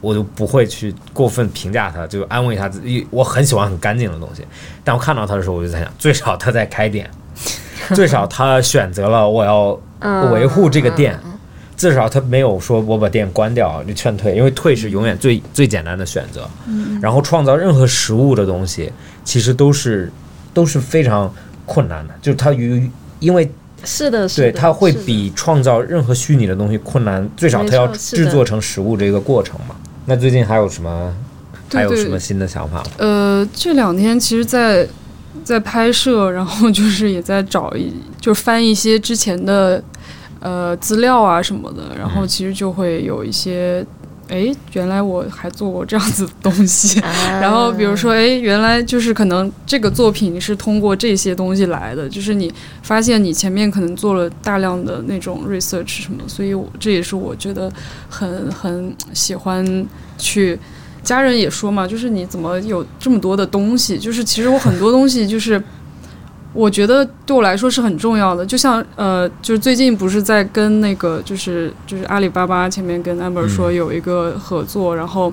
[0.00, 3.06] 我就不会去过分评价它，就安慰他自己。
[3.10, 4.42] 我很喜欢很干净的东西，
[4.82, 7.10] 但我看到它的时候，我就在想，最少他在开店，
[7.94, 11.18] 最少他选择了我要嗯维护这个店，
[11.78, 16.46] 至少他没有说我把店关掉就劝退，因为退是永远最最简单的选择。
[17.00, 18.92] 然后创造任何实物的东西，
[19.24, 20.12] 其实都是
[20.52, 21.32] 都是非常
[21.64, 23.48] 困难的，就是它与因为
[23.84, 29.76] 是的，是对的，是的它会比创造任何虚拟的东西困难，最少它要制作成实物这个过程嘛。
[30.06, 31.14] 那最近还有什么
[31.72, 32.90] 还有对对什么新的想法吗？
[32.96, 34.84] 呃，这两天其实在，
[35.44, 39.80] 在拍摄，然后就是也在找一，就翻一些之前的
[40.40, 43.84] 呃资料啊什么的，然后其实就会有一些，
[44.28, 47.00] 哎，原来我还做过这样子的东西。
[47.00, 57.70] 啊然后 比如说，哎，原来就是可能这个作品是通过这些东西来的，就是你发现你前面可能做了大量的那种 research 什么，所以我这也是我觉得
[58.08, 59.86] 很很喜欢
[60.16, 60.58] 去。
[61.02, 63.98] 家人也说嘛，就是你怎么有这么多的东西？
[63.98, 65.62] 就是其实我很多东西就是。
[66.58, 75.32] 我觉得对我来说是很重要的，就像呃，就是最近不是在跟那个就是就是阿里巴巴前面跟 Amber 说嗯有一个合作，然后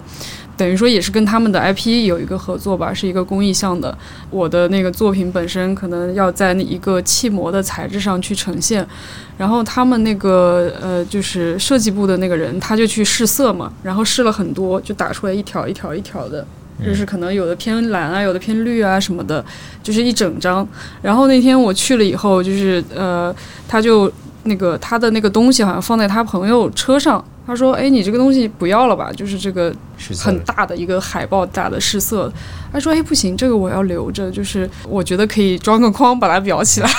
[0.56, 3.98] 等于说也是跟他们的 IP 有一个合作吧，是一个公益项的。
[4.30, 8.88] 我的那个作品本身可能要在那一个气模的材质上去呈现，
[9.36, 16.46] 然后他们那个呃就是设计部的那个人他就去试色嘛，然后试了很多，就打出来一条一条一条的。
[16.84, 19.44] 就是可能有的偏蓝啊，有的偏绿啊什么的，
[19.84, 20.68] 就是一整张。
[21.02, 23.34] 然后那天我去了以后，就是呃，
[23.68, 24.12] 他就
[24.44, 29.12] 那个他的那个东西好像放在他朋友车上，他说：“哎，你这个东西不要了吧？
[29.12, 29.74] 就是这个
[30.20, 32.32] 很大的一个海报大的试色。”
[32.74, 36.90] 他说：“哎，不行，这个我要留着，就是我觉得可以装个框把它裱起来。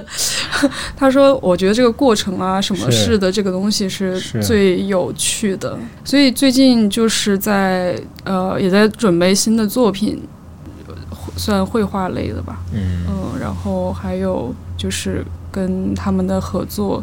[0.96, 5.78] ”他说：“我觉得这个过程啊，什么事的这个东西是是最有趣的。
[6.04, 10.22] 所以最近就是在呃，也在准备新的作品，
[10.86, 10.94] 呃
[11.36, 12.60] 算绘画类的吧。
[12.74, 17.02] 嗯嗯，然后还有就是跟他们的合作，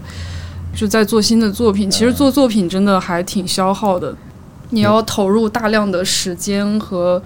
[0.76, 1.89] 就在做新的作品。
[1.89, 4.15] 其实做作品真的还挺消耗的，
[4.71, 7.21] 你要投入大量的时间和，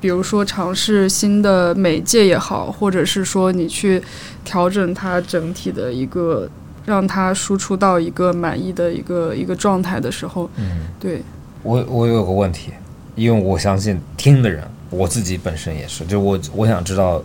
[0.00, 4.02] 比如说尝试新的媒介也好，或者是说你去
[4.44, 6.48] 调整它整体的一个，
[6.84, 11.22] 让它输出到一个满意的一个一个状态的时候，嗯，对，
[11.62, 12.70] 我我有个问题，
[13.14, 17.20] 因为我相信听的人，我自己本身也是，就我我想知道，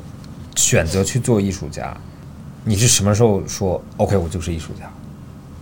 [0.55, 1.95] 选择去做艺术家，
[2.63, 4.91] 你是什么时候说 OK 我就是艺术家，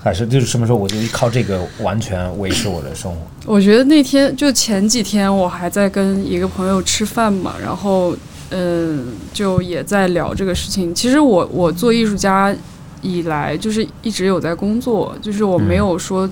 [0.02, 3.18] 还是就是什么时候我就靠这个完全维持我的生活？
[3.46, 8.16] 我觉得那天就前几天我还在跟一个朋友吃饭嘛，然后
[8.52, 10.96] 嗯，就也在聊这个事情。
[10.96, 12.56] 其实我我做艺术家
[13.02, 16.30] 以来，就是一直有在工作，就是我没有说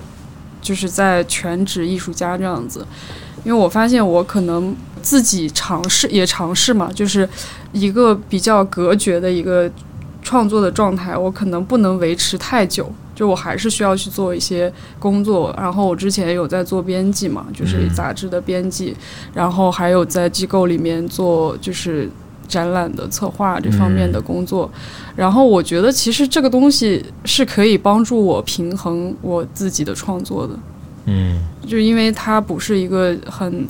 [0.62, 2.86] 就是在全职艺术家这样子，
[3.44, 7.28] 因为我发现我可能自己尝试也尝试嘛，就是
[7.74, 9.70] 一个比较隔绝的一个
[10.22, 12.90] 创作的状态，我可能不能维持太久。
[13.18, 17.90] 就我还是需要去做一些工作，然后我之前有在做编辑嘛，就是嗯。
[17.96, 18.96] 杂志的编辑，
[19.34, 22.08] 然后还有在机构里面做就是
[22.48, 24.70] 展览的策划这方面的工作，
[25.16, 30.54] 然后我觉得其实这个东西是可以帮助我平衡我自己的创作的，
[31.06, 31.42] 嗯。
[31.66, 33.68] 就因为它不是一个很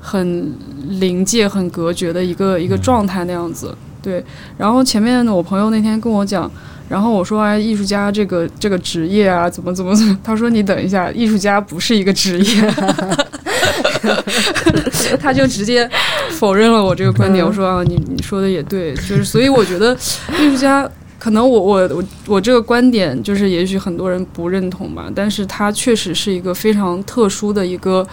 [0.00, 0.54] 很
[1.00, 3.76] 临界、很隔绝的一个一个状态那样子。
[4.00, 4.24] 对，
[4.56, 6.48] 然后前面我朋友那天跟我讲，
[6.88, 10.16] 然后我说啊，艺术家这个这个职业啊，怎么怎么怎么？
[10.22, 12.74] 他说你等一下，艺术家不是一个职业，
[15.20, 15.88] 他就直接
[16.30, 17.44] 否认了我这个观点。
[17.46, 19.92] 我说啊，你你说的也对，就是所以我觉得
[20.40, 28.06] 艺术家可能我我我我这个观点就是，也许很多人不认同吧，但是它确实是一个非常特殊的一个，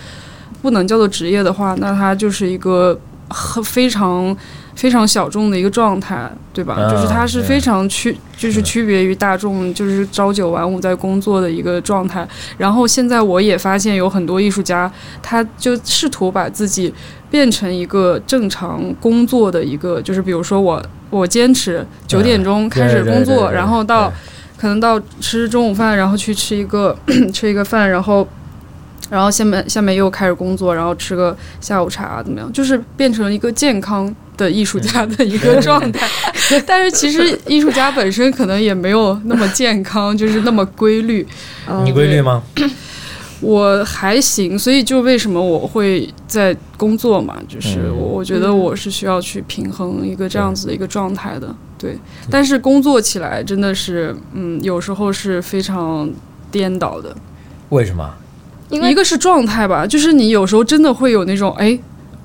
[0.63, 2.99] 不能叫做职业的话，那它就是一个
[3.29, 4.35] 很非常
[4.75, 6.75] 非常小众的一个状态，对吧？
[6.75, 12.27] 啊就是它是非常区，就是区别于大众，就是朝九晚五在工作的一个状态。
[12.57, 16.93] 然后现在我也发现有很多艺术家，他就试图把自己
[17.29, 24.11] 变成一个正常工作的一个，就是比如说我我坚持九点钟开始工作，然后到
[24.57, 26.97] 可能到吃中午饭，然后去吃一个
[27.31, 28.27] 吃一个饭，然后
[29.09, 32.51] 然后下面下面又开始工作，然后吃个下午茶怎么样？
[32.51, 36.07] 就是变成一个健康的艺术家的一个状态。
[36.65, 41.25] 但是其实艺术家本身可能也没有那么健康，就是那么规律。
[41.83, 42.43] 你规律吗？
[43.41, 51.97] 我还行，所以就为什么我会在工作嘛，就是嗯我我觉得我是需要去平衡一个这样子的一个状态的，对。
[52.29, 56.09] 但是工作起来真的是，嗯，有时候是非常
[56.49, 57.13] 颠倒的。
[57.69, 58.09] 为什么？
[58.69, 61.77] 因为一个是状态吧，就是你有时候真的会有那种，哎，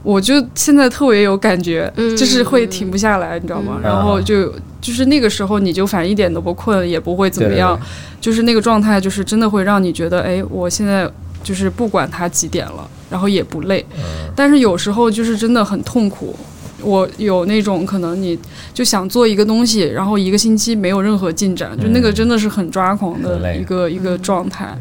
[0.02, 3.74] 我就现在特别有感觉，嗯就是会停不下来，你知道吗？
[3.78, 7.86] 嗯然后就就是那个时候你就反正一点都不困，也不会怎么样，对对
[8.20, 11.10] 就是那个状态，就是真的会让你觉得，哎，我现在
[11.42, 16.34] 就是不管它几点了，然后也不累，嗯但是有时候就是真的很痛苦。
[16.80, 18.38] 我有那种可能，你
[18.72, 24.78] 就想做一个东西，然后一个星期没有任何进展，就那个嗯真的是很抓狂的一个一个状态。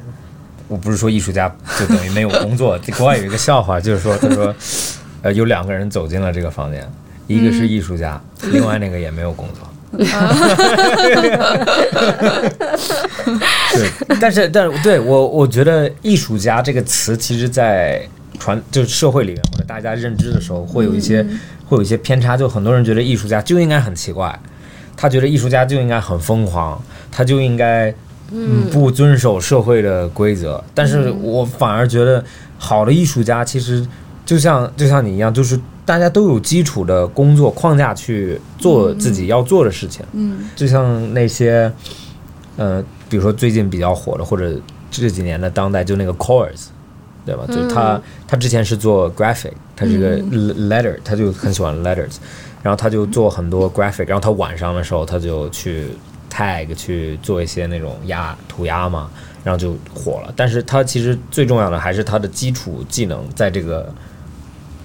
[0.67, 2.77] 我不是说艺术家就等于没有工作。
[2.95, 4.53] 国外有一个笑话，就是说，他说，
[5.21, 6.87] 呃，有两个人走进了这个房间，
[7.27, 9.67] 一个是艺术家，另外那个也没有工作。
[13.73, 13.89] 对，
[14.19, 18.01] 但是但是对我我觉得艺术家这个词，其实在
[18.37, 21.25] 传就是社会里面或者大家认知的时候，会有一些、
[21.65, 22.35] 会有一些偏差。
[22.35, 24.37] 就很多人觉得艺术家就应该很奇怪，
[24.97, 27.89] 他觉得艺术家就应该很疯狂，他就应该
[28.31, 30.61] 嗯不遵守社会的规则。
[30.75, 32.21] 但是我反而觉得
[32.57, 33.87] 好的艺术家其实
[34.27, 40.05] 就像就像你一样，就是大家都有基础的工作框架去做自己要做的事情。
[40.11, 41.71] 嗯就像那些，
[42.57, 44.53] 呃，比如说最近比较火的，或者
[44.91, 46.65] 这几年的当代，就那个 Coors，
[47.25, 47.45] 对吧？
[47.47, 52.17] 就他他之前是做 graphic，他是个 letter，他就很喜欢 letters，
[52.61, 55.87] 然后他就做很多 graphic，然后他晚上的时候他就去
[56.29, 59.09] tag 去做一些那种压涂鸦嘛，
[59.45, 60.33] 然后就火了。
[60.35, 63.89] 但是他其实最重要的还是他的基础技能在这个。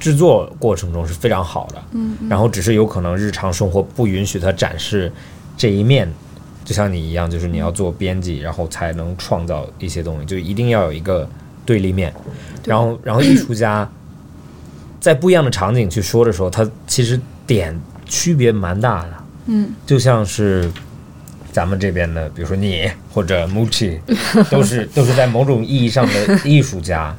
[0.03, 5.13] 制作过程中是非常好的，嗯，然后只是有可能日常生活不允许他展示
[5.57, 6.13] 这一面，
[6.65, 11.29] 就像你一样，就是你要做编辑，然后才能创造一些东西，就一定要有一个
[11.65, 12.13] 对立面。
[12.65, 13.89] 然后，然后艺术家
[14.99, 19.11] 在不一样的场景去说的时候，他其实点区别蛮大的。
[19.47, 20.69] 嗯，就像是
[21.53, 24.01] 咱们这边的，比如说你或者 Muchi，
[24.51, 27.15] 都是都是在某种意义上的艺术家，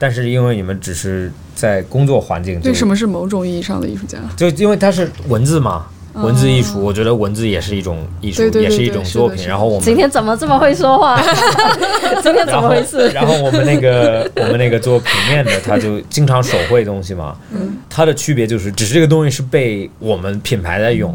[0.00, 4.18] 但是因为你们只是在工作环境就，为什么是某种意义上的艺术家？
[4.36, 9.46] 就因为它是文字嘛，文字艺术，我觉得文字也是一种艺术，对对对也是一种作品。
[9.46, 11.20] 然后我们今天怎么这么会说话？
[12.22, 13.08] 今天怎么回事？
[13.08, 17.36] 然后我们那个 我们那个做平面的，他就经常手绘东西嘛，
[17.88, 21.12] 它的区别就是，只是这个东西是被我们品牌在用。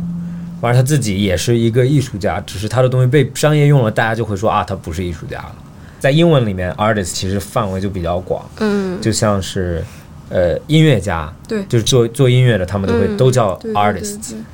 [0.62, 5.56] 完了，他自己也是一个艺术家，只是他的东西被商业用了，大家就会说啊，他不是艺术家了。
[6.02, 9.82] 在英文里面，artist 其实范围就比较广，嗯，就像是
[10.30, 11.64] 呃音乐家，对。
[11.66, 13.74] 就是做做音乐的，他们都会、嗯都叫对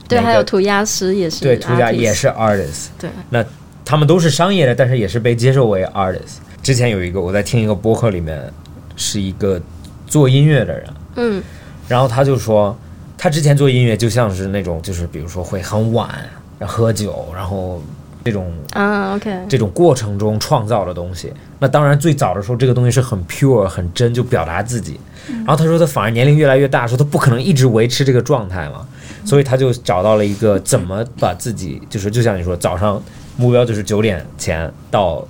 [0.07, 2.87] 对还有涂鸦师也是，对，涂鸦也是 artists。
[2.99, 3.43] 对，那
[3.83, 6.37] 他们都是商业的，但是也是被接受为 artist。
[6.63, 8.41] 之前有一个我在听一个播客里面，
[8.95, 9.61] 是一个
[10.07, 11.43] 做音乐的人，嗯。
[11.87, 12.75] 然后他就说，
[13.17, 16.09] 他之前做音乐就像是那种，就是比如说会很晚
[16.57, 17.79] 然后喝酒，然后
[18.23, 21.31] 这种啊，OK，这种过程中创造的东西。
[21.59, 24.99] 那当然最早的时候，这个东西是很 pure 很真，就表达自己。
[25.27, 28.85] 然后他说，他反而年龄越来越大的时候，他不可能一直维持这个状态嘛，
[29.23, 33.01] 所以他就找到了一个怎么把自己，就是就像你说，早上
[33.37, 35.25] 目标就是九点前到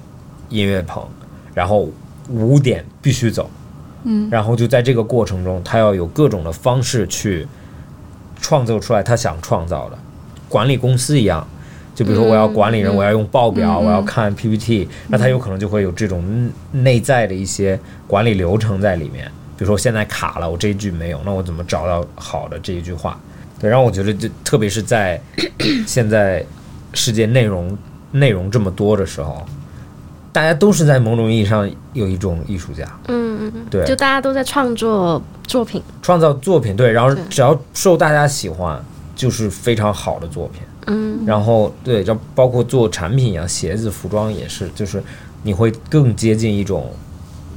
[0.50, 1.08] 音乐棚，
[1.54, 1.90] 然后
[2.30, 3.50] 五点必须走。
[4.04, 7.48] 嗯，然后就在这个过程中，他要有各种的方式去
[8.42, 9.98] 创作出来他想创造的，
[10.50, 11.48] 管理公司一样。
[11.96, 19.26] 就比如说，我要管理人，嗯我要用报表，嗯我要看 PPT，那他有可能就会有这种内在的一些管理流程在里面。
[19.58, 23.18] 比如说，现在卡了，我这一句没有，那我怎么找到好的这一句话？
[23.58, 25.18] 对，然后我觉得就特别是在
[25.88, 26.46] 现在
[26.94, 27.78] 世界内容
[28.12, 29.46] 内容这么多的时候，
[30.34, 38.78] 大家都是在某种意义上有一种艺术家，嗯嗯嗯，对，就大家都在创作作品，创造作品，对，然后只要受大家喜欢，
[39.16, 40.62] 就是非常好的作品。
[40.88, 45.02] 嗯，然后对，就包括做产品啊，鞋子、服装也是，就是
[45.44, 46.92] 你会更接近一种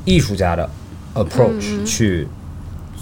[0.04, 0.68] 艺术家的
[1.14, 2.26] approach 去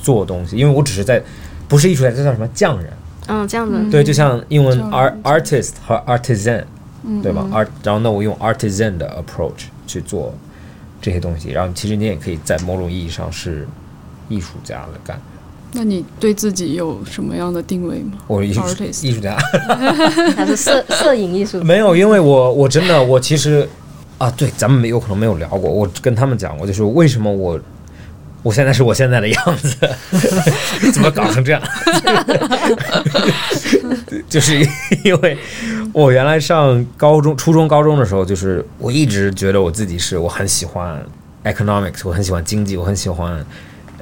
[0.02, 1.22] 做东西，因为我只是在
[1.68, 2.92] 不是艺术家，这叫什么匠人？
[3.28, 6.64] 嗯，这样子，对，就像英文 art artist 和 artisan，
[7.04, 10.32] 嗯对吧？art，然后那我用 artisan 的 approach 去做
[11.00, 13.66] 这些东西，然后其实你也可以在某种意义上是
[14.28, 15.35] 艺术家的感觉。
[15.72, 18.12] 那你对自己有什么样的定位吗？
[18.26, 18.62] 我艺术
[19.02, 19.36] 艺术家
[20.34, 21.62] 还是摄摄影艺术？
[21.62, 23.68] 没有，因为我我真的我其实
[24.18, 25.70] 啊，对，咱们没有可能没有聊过。
[25.70, 27.60] 我跟他们讲过，就是为什么我
[28.42, 29.76] 我现在是我现在的样子，
[30.94, 31.60] 怎么搞成这样？
[34.28, 34.58] 就是
[35.04, 35.36] 因为
[35.92, 41.04] 我原来上高中、初中、高中的时候，就是我一直觉得我自己是我很喜欢
[41.44, 43.44] economics，我很喜欢经济，我很喜欢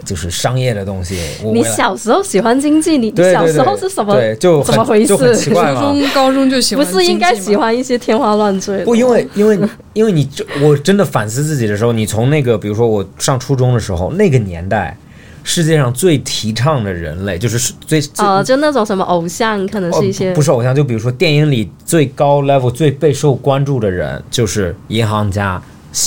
[0.04, 1.18] 就是商业的东西。
[1.42, 4.14] 你小时候喜欢经济，你对对小时候是什么？
[4.14, 5.54] 对，就怎么回事初。
[5.54, 7.54] 中、高中就喜欢不，是应该喜？
[7.54, 8.84] 欢一些天花乱坠的？
[8.84, 9.56] 不，因为因为
[9.92, 14.96] 因为你这我真的反思自己的时候，你从那个比如说我上初中的时候，那个年代，
[15.44, 25.64] 世界上最提倡的人类就是最最呃，就那种什么偶像，可能哦是一些不不是偶像，就比如说电影里最高 level 最备受关注的人，就是银行家，西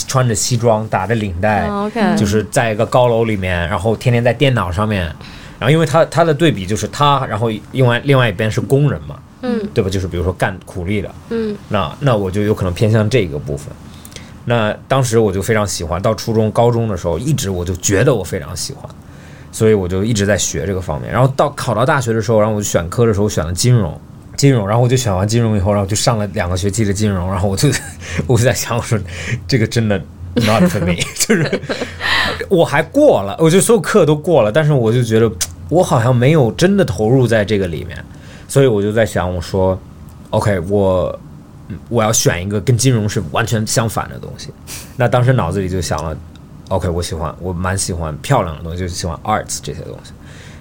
[0.08, 1.68] 穿着西装，打着领带，
[2.18, 5.06] 就是在一个高楼里面，然后天天在电脑上面，
[5.58, 9.90] 然后因为他他的对比就是他，然后另外另外一边是工人嘛，嗯对吧？
[9.90, 13.74] 就是比如说干苦力的，嗯那那我就有可能偏向这个部分。
[14.46, 18.90] 那当时我就非常喜欢，到初中、高中的时候，一直我就觉得我非常喜欢，
[19.52, 21.12] 所以我就一直在学这个方面。
[21.12, 24.00] 然后到考到大学的时候，然后我就选科的时候选了金融，
[24.38, 27.68] 金融，然后我就选完金融以后，然后就上了两个学期的金融，然后我就
[28.28, 28.98] 我就在想，我说
[29.48, 29.98] 这个真的
[30.36, 31.62] not for me， 就是
[32.48, 35.30] 我还过了，我就所有课都过了，但是我就觉得
[35.68, 37.98] 我好像没有真的投入在这个里面，
[38.48, 39.78] 所以我就在想，我说
[40.30, 41.20] OK，我
[41.90, 44.50] 我要选一个跟金融是完全相反的东西。
[44.96, 46.16] 那当时脑子里就想了
[46.70, 50.12] ，OK，我喜欢，我蛮喜欢漂亮的东西，就喜欢 arts 这些东西。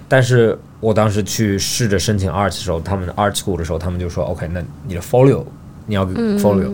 [0.09, 5.43] 但是我当时去试着申请 arts 的时候，他们的 art school 的时候，他们就说 OK，那你的 folio
[5.85, 6.37] 你要嗯。
[6.37, 6.71] folio，、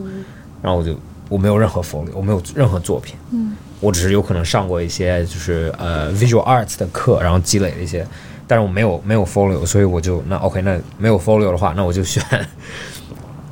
[0.62, 0.96] 然后我就
[1.30, 8.06] 我没有任何 folio，我没有任何作品，嗯，我只是有可能上过一些就是呃 visual arts 的课，然后积累了一些，
[8.46, 12.22] 但是我没有没有 folio，所以我就那 OK，那没有 folio 的话，那我就选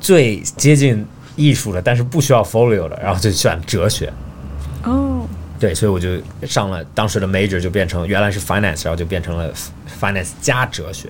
[0.00, 1.04] 最接近
[1.36, 4.12] 艺术的，但是不需要 folio 的，然后就选哲学。
[4.84, 5.26] 哦，
[5.62, 6.08] 对，所以我就
[6.44, 9.48] 上了当时的 major，就变成原来是 finance，然后就变成了
[10.00, 11.08] finance 加哲学。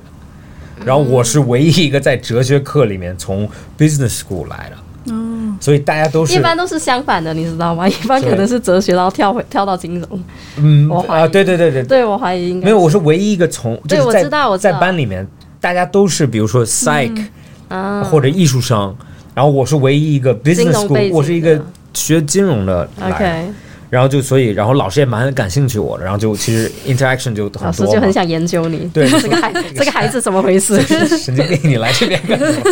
[0.85, 3.49] 然后我是唯一一个在哲学课里面从
[3.79, 4.77] business school 来的，
[5.07, 7.89] 嗯，所以大家都是一般都是相反的，你知道吗？
[7.89, 10.23] 一般可能是哲学，然后跳回跳到金融。
[10.59, 15.27] 嗯啊，我怀疑对对对对，对我怀疑应该没有，我是唯一一个从就是在对我知道我在班里面
[15.63, 17.25] 大家都是比如说 psych、
[17.69, 18.95] 啊或者艺术生，
[19.35, 21.59] 然后我是唯一一个 business school，我是一个
[21.95, 23.15] 学金融的来的。
[23.15, 23.53] OK，
[23.93, 27.63] 然后就所以，然后老师也蛮感兴趣我的，然后就其实 interaction 就很多。
[27.65, 30.81] 老师就很想研究你，对这个孩这个孩子怎么回事？
[31.19, 32.63] 神经病，你来这边干什么？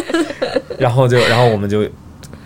[0.79, 1.83] 然后就， 然后我们就，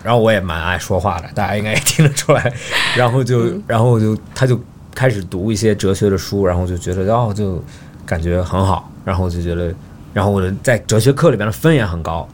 [0.03, 2.53] 然后我也蛮爱说话的，大家应该也听得出来。
[2.97, 4.61] 然后就，然后就，他就
[4.93, 7.62] 开始读一些哲学的书，然后就觉得，哦，就
[8.05, 9.72] 感觉很好，然后就觉得，
[10.12, 12.29] 然后我的在哲学课里边的分也很高，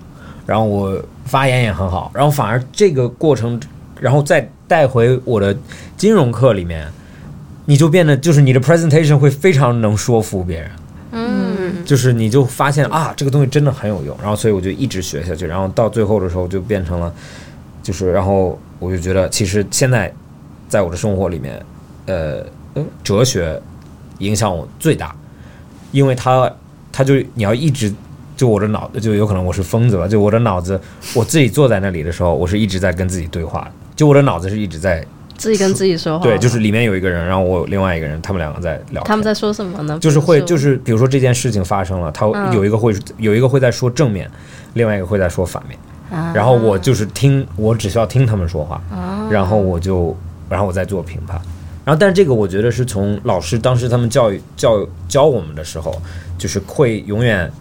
[0.46, 3.60] 然后我发言也很好，然后反而这个过程，
[4.00, 5.56] 然后再带回我的
[5.96, 6.86] 金融课里面，
[7.64, 10.70] 你就变得就是你的 presentation 会非常能说服别人。
[11.10, 17.12] 嗯，就是你就发现啊，这个东西真的很有用，然后所以我就一直学下去，然后到最后的时候就变成了，
[17.82, 20.14] 就是然后我就觉得其实现在
[20.68, 21.60] 在我的生活里面，
[22.06, 23.60] 呃，呃哲学
[24.18, 25.12] 影响我最大，
[25.90, 26.48] 因为它
[26.92, 27.92] 它就你要一直
[28.36, 30.80] 就我的脑子就有可能我是疯子吧，就我的脑子
[31.12, 35.04] 我自己坐在那里的时候，我是一直在跟自己对话的，就我的脑子是一直在
[35.36, 36.24] 自己跟自己说话。
[36.24, 39.98] 对，就是里面有一个人，然后我有另外一个人，他们两个在聊天，他们在说什么呢？
[40.00, 44.26] 就是会，就是比如说这件事情发生了，他嗯有一个会有一个会在说正面，
[44.72, 45.78] 另外一个会在说反面，
[46.18, 50.16] 啊然后我就是听，我只需要听他们说话，啊然后我就，
[50.48, 51.38] 然后我再做评判。
[51.84, 56.00] 然后，但是这个我觉得是从老师当时他们教育教教我们的时候，
[56.38, 57.52] 就是会永远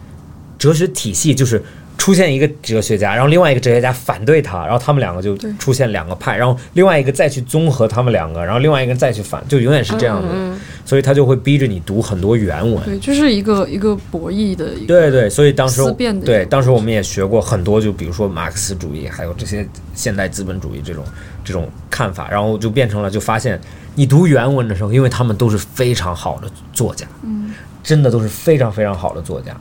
[0.58, 1.62] 哲学体系就是
[2.00, 12.84] 出现一个哲学家，然后另外一个哲学家反对他，然后他们两个就出现两个派，然后另外一个再去综合他们两个，然后另外一个再去反，就永远是这样的，嗯所以他就会逼着你读很多原文。
[12.84, 15.84] 对，就是一个一个博弈的一个，对对，所以当时
[16.26, 21.04] 对当时我们也学过很多，就比如说马克思主义，还有这些现代资本主义这种
[21.44, 23.62] 这种看法，然后就变成了就发现
[23.94, 29.56] 你读原文的时候，因为他们都是非常好的作家，嗯，真的都是非常非常好的作家，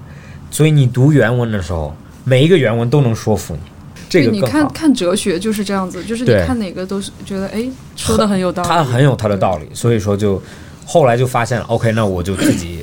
[0.50, 1.94] 所以你读原文的时候，
[2.28, 3.60] 每一个原文都能说服你，
[4.08, 4.40] 这个你。
[4.42, 7.66] 看看哲学就是这样子，就是你看哪个都是觉得哎
[7.96, 10.40] 说的很有道理，他很有他的道理，所以说就
[10.84, 12.80] 后来就发现了，OK，那我就自己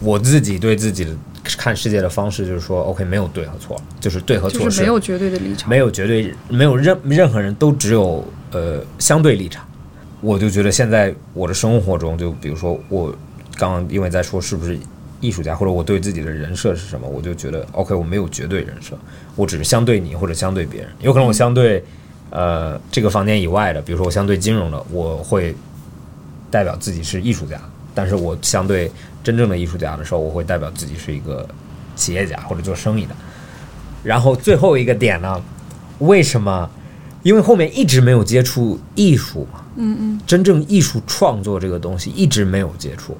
[0.00, 1.10] 我自己对自己的
[1.56, 9.64] 看世界的方式就是说，OK，没有对和错，就是对和错就是没有绝对的立场，没有绝对，没有任任何人都只有呃相对立场。
[10.20, 13.12] 我就觉得现在我的生活中，就比如说我
[13.56, 14.78] 刚刚因为在说是不是
[15.22, 18.98] 艺术家，或者我对自己的人设是什么，我就觉得 OK，我没有绝对人设，
[19.36, 21.82] 我只是相对你或者相对别人，有可能我相对
[22.28, 25.54] 呃这个房间以外的，比如说我相对金融的，我会
[26.50, 27.58] 代表自己是艺术家，
[27.94, 28.90] 但是我相对
[29.24, 31.48] 真正的艺术家的时候，我会代表自己是一个
[31.96, 33.14] 企业家或者做生意的。
[34.02, 35.40] 然后最后一个点呢，
[36.00, 36.68] 为什么？
[37.22, 43.16] 因为后面一直没有接触艺术嘛，嗯嗯，真正艺术创作这个东西一直没有接触。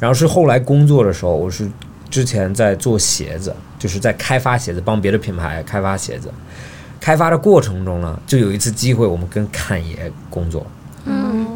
[0.00, 1.68] 然后是后来工作的时候，我是
[2.10, 6.30] 之前在做鞋子，就是在开发鞋子，帮别的品牌开发鞋子。
[7.00, 10.66] 开发的过程中呢，就有一次机会，我们跟侃爷工作，
[11.04, 11.46] 嗯，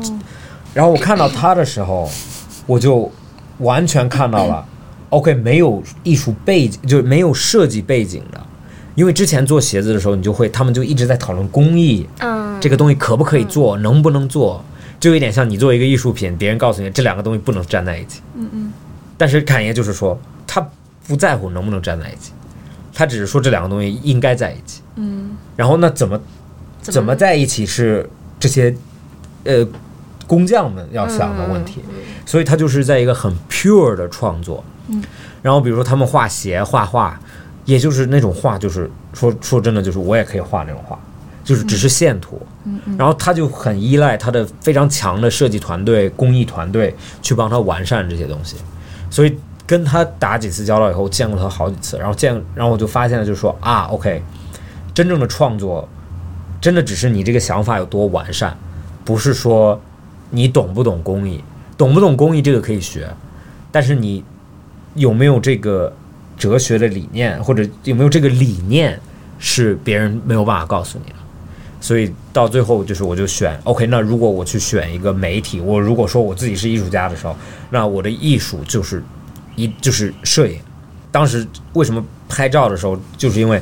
[0.73, 2.09] 然后我看到他的时候，
[2.67, 3.11] 我就
[3.59, 4.65] 完全看到了，
[5.11, 8.41] OK，没有艺术背景，就是没有设计背景的。
[8.95, 14.63] 因为之前做鞋子的时候，你就会，他们就一直在讨论工艺，嗯，这个东西可不可以做，能不能做，
[15.01, 18.21] 就有点像你做一个艺术品，别人告诉你这两个东西不能粘在一起。
[18.37, 18.73] 嗯嗯，
[19.17, 20.65] 但是侃爷就是说，他
[21.09, 22.33] 不在乎能不能粘在一起，
[22.93, 24.83] 他只是说这两个东西应该在一起。
[24.97, 26.21] 嗯，然后那怎么
[26.83, 28.75] 怎么在一起是这些
[29.45, 29.67] 呃
[30.27, 31.81] 工匠们要想的问题，
[32.27, 34.63] 所以他就是在一个很 pure 的创作。
[34.89, 35.03] 嗯，
[35.41, 37.19] 然后比如说他们画鞋、画画，
[37.65, 40.99] 也就是那种画，就是说说真的，就是我也可以画那种画，
[41.43, 42.39] 就是只是线图。
[42.43, 42.50] 嗯
[42.99, 48.57] 然后他就很依赖他的非常强的设计团队、工艺团队去帮他完善这些东西，
[49.09, 49.35] 所以
[49.67, 54.23] 跟他打几次交道以后，见过他好几次，然后见，然后我就发现了，就是说啊，OK，
[54.93, 55.89] 真正的创作，
[56.61, 58.57] 真的只是你这个想法有多完善，
[59.05, 59.81] 不是说
[60.31, 61.43] 你懂不懂工艺，
[61.79, 63.09] 懂不懂工艺这个可以学，
[63.73, 64.23] 但是你
[64.95, 65.93] 有没有这个
[66.37, 69.01] 哲学的理念，或者有没有这个理念，
[69.39, 71.17] 是别人没有办法告诉你的。
[71.81, 77.35] 所以到最后就是我就选 OK，那如果我去选一个媒体，我如果说我自己是艺术家的时候，
[77.71, 79.03] 那我的艺术就是
[79.57, 80.61] 一就是摄影。
[81.11, 83.61] 当时为什么拍照的时候，就是因为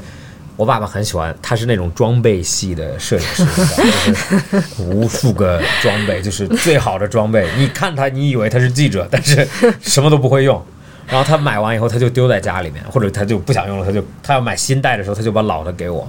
[0.57, 7.49] 我爸爸很喜欢，他是那种装备系的摄影师，就是无数个装备，就是最好的装备。
[7.57, 9.49] 你看他，你以为他是记者，但是
[9.81, 10.61] 什么都不会用。
[11.07, 16.07] 然后他买完以后，他就丢在家里面，或者他就不想用了，他就他要买新带的时候，他就把老的给我。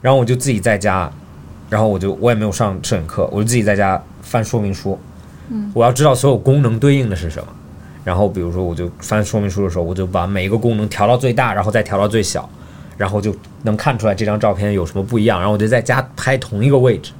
[0.00, 1.10] 然后我就自己在家，
[1.68, 4.98] 然后我就我也没有上摄影课，我就自己在家翻说明书。
[5.48, 7.48] 嗯，我要知道所有功能对应的是什么。
[8.04, 12.48] 然后比如说，我就翻说明书的时候，我就把每一个功能调到最大，然后再调到最小，
[12.96, 15.40] 然后就能看出来这张照片有什么不一样。
[15.40, 17.10] 然后我就在家拍同一个位置，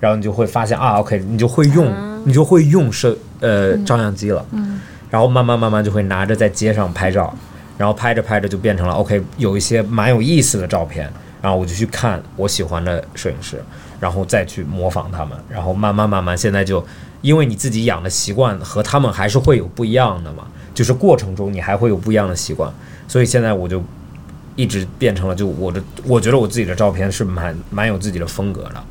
[0.00, 1.94] 然后你就会发现啊，OK，你就会用，
[2.24, 4.42] 你就会用摄呃照相机了。
[4.52, 4.80] 嗯，
[5.10, 7.34] 然后慢慢慢慢就会拿着在街上拍照，
[7.76, 11.10] 然后拍着拍着就变成了 OK，有一些蛮有意思的照片，
[11.42, 13.62] 然后我就去看我喜欢的摄影师，
[13.98, 16.84] 然后再去模仿他们，然后慢慢慢慢，现在就
[17.22, 22.72] 因为你自己养的习惯和他们还是会有不一样的嘛，就是过程中你还会有不一样的习惯，
[23.08, 23.82] 所以现在我就
[24.56, 28.82] 一直变成了就我的，我觉得我自己的照片是蛮蛮有自己的风格的。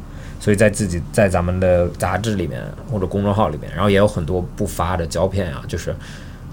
[0.41, 5.93] 所以在自己在咱们的杂志里面或者公众号里面，然后也有很多不发的胶片啊，就是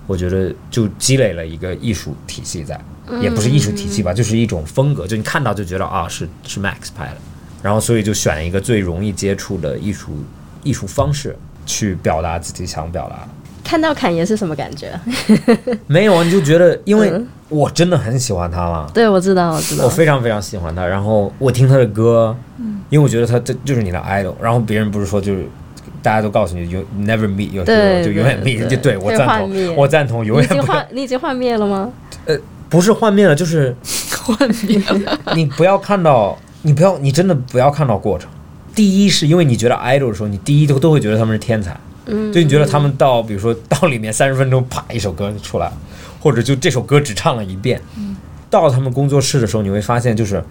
[0.08, 2.78] 我觉得就积累了一个艺术体系在，
[3.20, 7.16] 也不是艺术体系吧，就是一种风格，就你看到就觉得啊是是 Max 拍的，
[7.62, 10.12] 然后所以就选一个最容易接触的艺术
[10.62, 13.28] 艺术方式去表达自己想表达的。
[13.64, 14.98] 看到侃爷是什么感觉？
[15.88, 19.88] 没有啊，你就觉得，因为嗯我真的很喜欢他嘛，对，我知道，我知道我。
[19.88, 22.36] 非常非常喜欢他，然后我听他的歌，
[22.90, 25.46] 因为我觉得他这就是你的 idol，然后别人不是说就是
[26.02, 31.90] 大家都告诉你 you never meet your hero，就永远 meet，对就对我赞同，我赞同，永远不要经幻，你已经幻灭了吗？
[32.76, 33.74] 不是幻灭了，就是
[34.22, 38.28] 幻灭了，你不要看到，你不要，你真的不要看到过程。
[38.74, 41.74] 第一是因为你觉得 idol 的时候，你第一都都会觉得他们是天才，
[42.04, 45.72] 嗯，就你觉得他们到比如说到里面三十分钟，啪一首歌就出来了，
[46.20, 47.80] 或者就这首歌只唱了一遍。
[47.96, 48.14] 嗯
[48.50, 50.44] 到他们工作室的时候，你会发现就是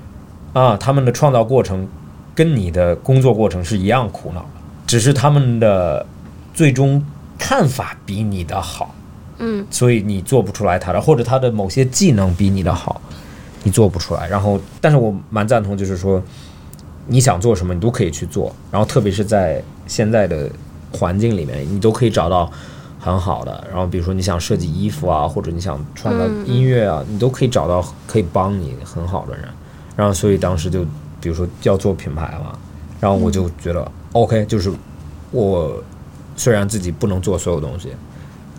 [0.53, 1.88] 啊，他们的创造过程
[2.34, 4.47] 跟你的工作过程是一样苦恼的，
[4.88, 6.03] 只是他们的
[6.55, 7.05] 最终
[7.38, 8.95] 看法比你的好。
[9.38, 13.01] 嗯，所以你做不出来他的，或者他的某些技能比你的好，
[13.63, 14.27] 你做不出来。
[14.27, 16.21] 然后，但是我蛮赞同，就是说
[17.07, 18.55] 你想做什么，你都可以去做。
[18.71, 20.49] 然后，特别是在现在的
[20.91, 22.49] 环境里面，你都可以找到
[22.99, 23.63] 很好的。
[23.69, 29.45] 然后比如说你想设计衣服啊，或者你想创造嗯音乐啊，你都可以找到可以帮你很好的人。
[29.95, 30.83] 然后所以当时就
[31.21, 32.57] 比如说要做品牌嘛，
[32.99, 34.71] 然后我就觉得、OK，就是
[35.31, 35.83] 我
[36.36, 37.89] 虽然自己不能做所有东西，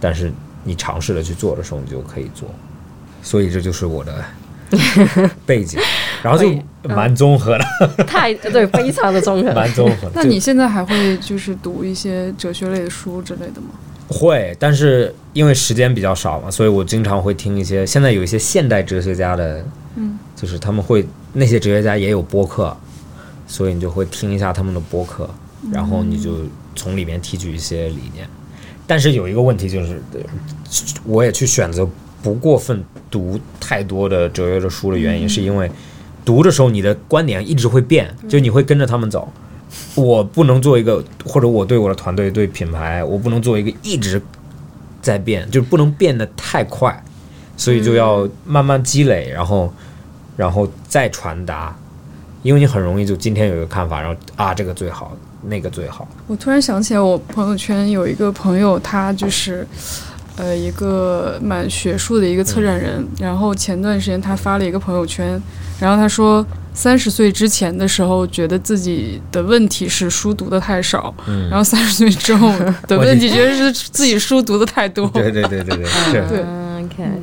[0.00, 0.32] 但是
[0.66, 2.48] 你尝试着去做的时候，你就可以做。
[3.22, 4.24] 所以这就是我的
[5.46, 5.80] 背景，
[6.22, 6.48] 然后就
[6.88, 9.52] 蛮综合的，太对，非常的综合。
[9.54, 10.12] 蛮综合的。
[10.22, 13.68] 那你现在还会就是读一些哲学类的书之类的吗？
[14.08, 19.64] 会，但是因为时间比较少嘛，所以我经常会听一些现在有一些现代哲学家的，
[19.96, 22.76] 嗯，就是他们会那些哲学家也有播客，
[23.48, 25.28] 所以你就会听一下他们的播客，
[25.72, 26.36] 然后你就
[26.76, 28.28] 从里面提取一些理念。
[28.86, 30.20] 但是有一个问题就是，呃
[31.04, 31.88] 我也去选择
[32.22, 35.70] 不过分读太多的哲学的书的原因，是因为
[36.24, 39.28] 读的时候你的观点一直会变，就你会跟着他们走。
[39.94, 44.20] 我不能做一个，或者我对我的团队、对品牌，我不能做一个一直
[45.02, 47.04] 在变，就是不能变得太快，
[47.56, 49.72] 所以就要慢慢积累，然后，
[50.36, 51.76] 然后再传达，
[52.42, 59.66] 因为你很容易就今天有一个看法，然后啊这个最好，那个最好，我突然想起来，我朋友圈有一个朋友，他就是，
[60.36, 63.04] 呃，一个蛮学术的一个策展人。
[63.18, 65.40] 然后前段时间他发了一个朋友圈，
[65.80, 72.52] 然后他说，三十岁之前的时候，觉得自己的问题是书读的太少，嗯然后三十岁之后
[72.86, 75.08] 的问题，觉得是自己书读的太多。
[75.08, 76.44] 对对对对对，是对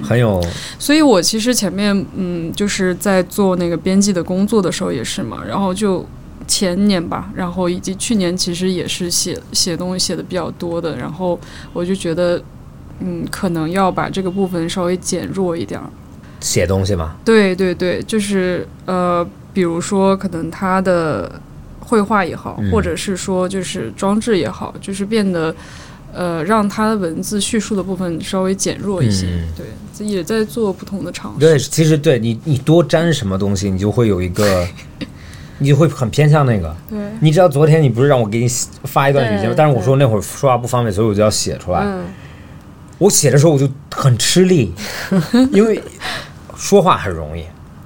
[0.01, 0.41] 很有
[0.77, 6.05] 所以我其实前面嗯，就是在做那个编辑的工作的时候也是嘛，然后就
[6.47, 11.39] 前年吧，然后以及去年其实也是写写东西写的比较多的，然后
[11.71, 12.41] 我就觉得
[12.99, 15.89] 嗯，可能要把这个部分稍微减弱一点儿。
[16.39, 21.41] 写东西嘛，对对对，就是呃，比如说可能他的
[21.79, 25.55] 绘画也好，嗯或者是说就是装置也好，就是变得。
[26.13, 29.47] 呃，让他的文字叙述的部分稍微减弱一些，嗯
[29.97, 31.39] 对，也在做不同的尝试。
[31.39, 34.67] 对，其实对你你多沾什么东西，你就会有一个，
[35.59, 36.75] 你就会很偏向那个。
[36.89, 38.47] 对，你知道昨天你不是让我给你
[38.83, 39.53] 发一段语音吗？
[39.57, 41.81] 但是我说那会儿说话不方便，所以我就要写出来。
[41.83, 42.03] 嗯，
[42.97, 44.73] 我写的时候我就很吃力，
[45.51, 45.81] 因为
[46.55, 47.43] 说话很容易，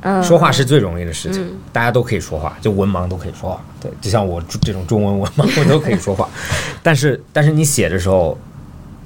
[0.08, 3.62] 嗯说话是最容易的事情，嗯大家都可以说话，就文盲都可以说话。
[3.82, 6.28] 对，就像我这种中文文盲，我都可以说话。
[6.82, 8.38] 但是，但是你写的时候，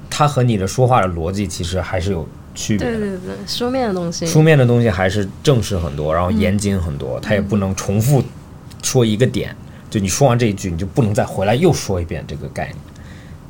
[0.08, 2.98] 它和你的说话的逻辑其实还是有区别的。
[2.98, 8.22] 对对对，书面的东西，书面的东西还是正式很多，然后严谨很多，它也不能重复
[8.82, 9.54] 说一个点。
[9.90, 12.76] 就你说完这一句，你就不能再回来又说一遍这个概念。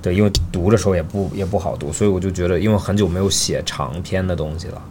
[0.03, 4.83] 对，因为读的时候也不也不好读，所以我就觉得，因为很久没有写长篇的东西了。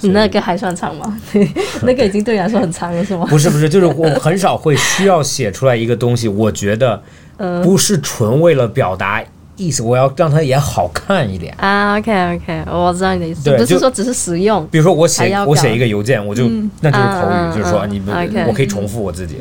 [0.00, 1.20] 你那个还算长吗？
[1.82, 3.26] 那个已经对你来说很长了，是吗？
[3.28, 7.02] 不是不是，就是我很少会需要写出来一个东西，我觉得
[7.38, 9.22] 嗯不是纯为了表达
[9.56, 11.54] 意思，我要让它也好看一点。
[11.58, 19.36] 啊，OK OK，我知道你的意思，对就不是说只是实用，比如说我写我写一个邮件，我就、嗯那就是口语，就是说嗯你们我可以重复我自己。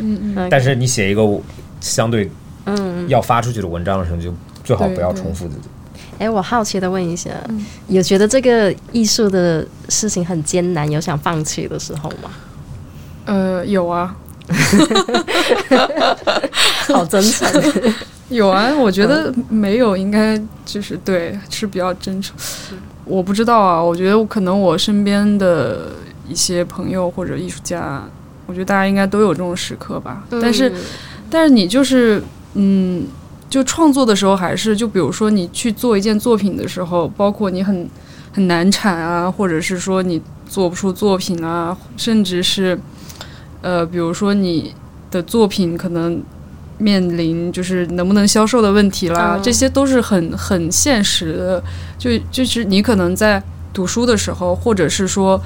[0.49, 1.22] 但是你写一个
[1.80, 2.30] 相对
[2.66, 4.34] 嗯，要发出去的文章的时候，就
[4.64, 5.70] 最好不要重复自己。
[6.18, 12.30] 哎，我好奇的问一下，嗯有觉得这个艺术的事情很艰难，有想放弃的时候吗？
[13.26, 14.16] 呃，有啊，
[16.88, 17.47] 好真诚，
[18.30, 22.36] 有啊，我觉得没有，应该就是对，是比较真诚。
[23.06, 25.91] 我不知道啊，我觉得可能我身边的
[26.28, 28.04] 一些朋友或者艺术家，
[28.45, 30.24] 我觉得大家应该都有这种时刻吧。
[30.41, 30.76] 但是，嗯
[31.32, 32.22] 但是你就是，
[32.56, 33.06] 嗯，
[33.50, 37.89] 就创作的时候，还是就比如说你去做一件作品的时候，包括你很
[38.32, 42.80] 很难产啊，或者是说你做不出作品啊，甚至是，
[43.62, 44.74] 呃，比如说你
[45.10, 46.22] 的作品可能
[46.78, 51.64] 面临就是能不能销售的问题啦，嗯这些都是很很现实的。
[51.97, 53.41] 就就是你可能在
[53.74, 55.41] 读书的时候，或者是说。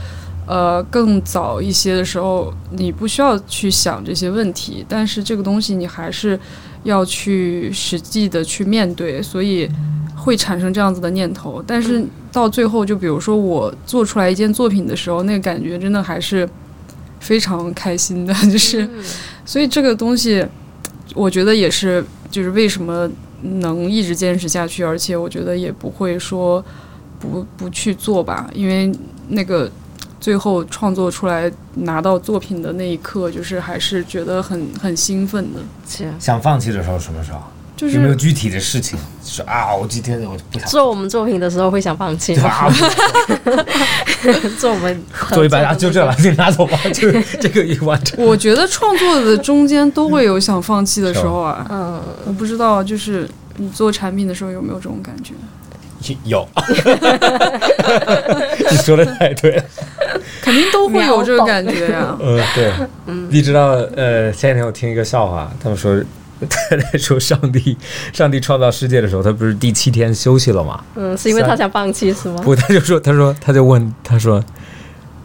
[0.45, 6.38] 呃，更早一些的时候，你不需要去想这些问题，但是这个东西你还是
[6.84, 9.69] 要去实际的去面对，所以
[10.15, 11.63] 会产生这样子的念头。
[11.65, 16.47] 但是到最后，就比如说我做出来一件作品的时候，那个感觉真的还是
[17.19, 18.89] 非常开心的，就是
[19.45, 20.45] 所以这个东西，
[21.15, 23.09] 我觉得也是，就是为什么
[23.41, 26.63] 能一直坚持下去，而且我觉得也不会说
[27.19, 28.91] 不不去做吧，因为
[29.29, 29.71] 那个
[30.24, 35.59] 最后创作出来拿到作品的那一刻，就是还是觉得很很兴奋的，
[36.17, 37.39] 想放弃的时候什么时候？
[37.76, 38.97] 就是有没有具体的事情？
[39.21, 42.34] 就是啊，我今天我就不想做我们作品的时候会想放弃
[44.57, 48.26] 做我们合做一百啊，就这了，你拿走吧，就 是这个一完成。
[48.26, 55.34] 我觉得创作的中间都会有想放弃的时候啊，嗯，我不知道，就是你做产品的时候有没有这种感觉？
[56.24, 56.47] 有，
[58.72, 59.64] 你说的太对了。
[60.41, 62.72] 肯定都会有这个感觉呀、 嗯，对，
[63.30, 66.01] 你知道，呃，前几天我听一个笑话，他们说，
[66.49, 67.78] 他在说上帝，
[68.12, 70.84] 上帝创造世界的时候，他不是第七天休息了吗？
[70.95, 72.41] 嗯，是因为他想放弃是吗？
[72.43, 74.43] 不，他就说，他说，他就问，他说，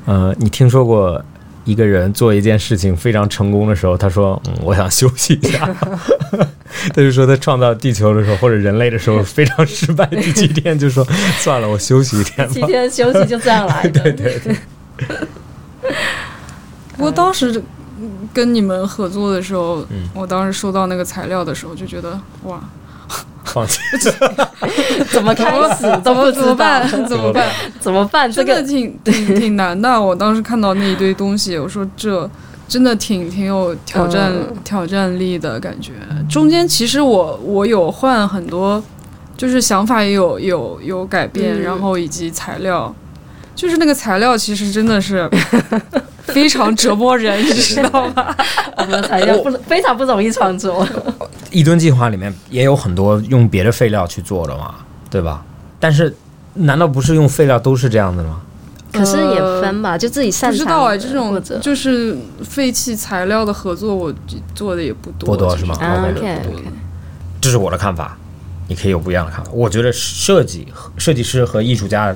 [0.07, 1.21] 呃，你听说过
[1.69, 5.69] 一个人做一件事情非常成功的时候，他说，嗯，我想休息一下。
[6.95, 11.05] 他就说他创造地球的时候，或者人类的时候非常失败，第七天就说
[11.39, 12.55] 算了，我休息一天吧。
[12.55, 14.01] 七天休息就这样来的。
[14.01, 14.57] 对对对，
[16.97, 17.63] 不过当时
[18.01, 22.61] 嗯跟你们合作的时候，嗯我当时收到那个材料的时候，就觉得哇，
[23.59, 23.81] 放弃。
[25.11, 25.45] 怎么开
[25.77, 26.89] 始都不知道怎么办？
[27.07, 27.47] 怎么办？
[27.81, 28.31] 怎么办？
[28.31, 30.01] 这个挺挺挺难的。
[30.01, 32.29] 我当时看到那一堆东西，我说这
[32.69, 35.93] 真的挺挺有挑战、嗯挑战力的感觉。
[36.29, 38.83] 中间其实我我有换很多，
[39.37, 42.95] 就是想法也有有有改变，嗯然后以及材料，
[43.55, 45.29] 就是那个材料其实真的是
[46.35, 48.35] 非常折磨人， 你知道吗？
[48.77, 50.87] 我们的材料不非常不容易创作。
[51.51, 54.75] 一吨计划里面也有很多用别的废料去做的嘛，
[55.11, 55.45] 对吧？
[55.81, 56.15] 但是
[56.55, 58.41] 难道不是用废料都是这样的吗？
[58.93, 60.59] 可是也分吧，就自己擅长。
[60.59, 64.13] 不知道哎，这种就是废弃材料的合作，我
[64.55, 66.65] 做的也不多，不多是吗啊 OK，OK 不多 OK，
[67.41, 68.17] 这是我的看法，
[68.67, 69.51] 你可以有不一样的看法。
[69.53, 70.67] 我觉得设计
[70.97, 72.15] 设计师和艺术家，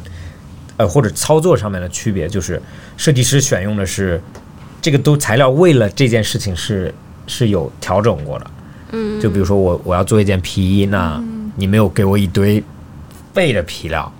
[0.77, 2.61] 呃，或者操作上面的区别就是，
[2.97, 4.21] 设计师选用的是
[4.81, 6.93] 这个都材料，为了这件事情是
[7.27, 8.51] 是有调整过的。
[8.93, 11.23] 嗯，就比如说我我要做一件皮衣，那
[11.57, 12.63] 你没有给我一堆
[13.33, 14.13] 废的皮料，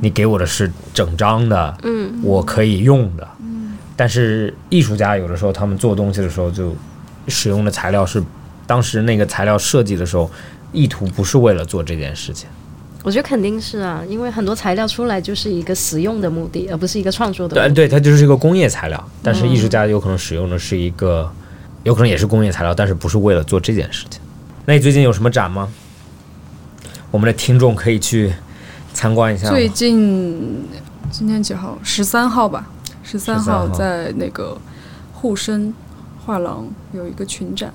[0.00, 3.26] 你给我的是整张的，嗯，我可以用的。
[3.96, 6.74] 但是艺术家有的时候他们做东西的时候就
[7.26, 8.22] 使用的材料是
[8.66, 10.30] 当时那个材料设计的时候
[10.72, 12.48] 意图不是为了做这件事情。
[13.04, 17.74] 我觉得肯定是啊，因为很多材料出来就是一个实用的目的，而不是一个创作的目的。
[17.74, 21.30] 对对，它就是一个工业材料，但是艺术家有可能使用的是一个，
[21.84, 24.20] 有可能也是工业材料，但是不是为了做这件事情。
[24.66, 25.68] 那你最近有什么展吗？
[27.10, 28.32] 我们的听众可以去
[28.92, 29.48] 参观一下。
[29.48, 30.66] 最近
[31.10, 31.78] 今天几号？
[31.82, 32.68] 十三号吧，
[33.02, 34.58] 十三号在那个
[35.14, 35.72] 沪深
[36.26, 37.72] 画廊有一个群展，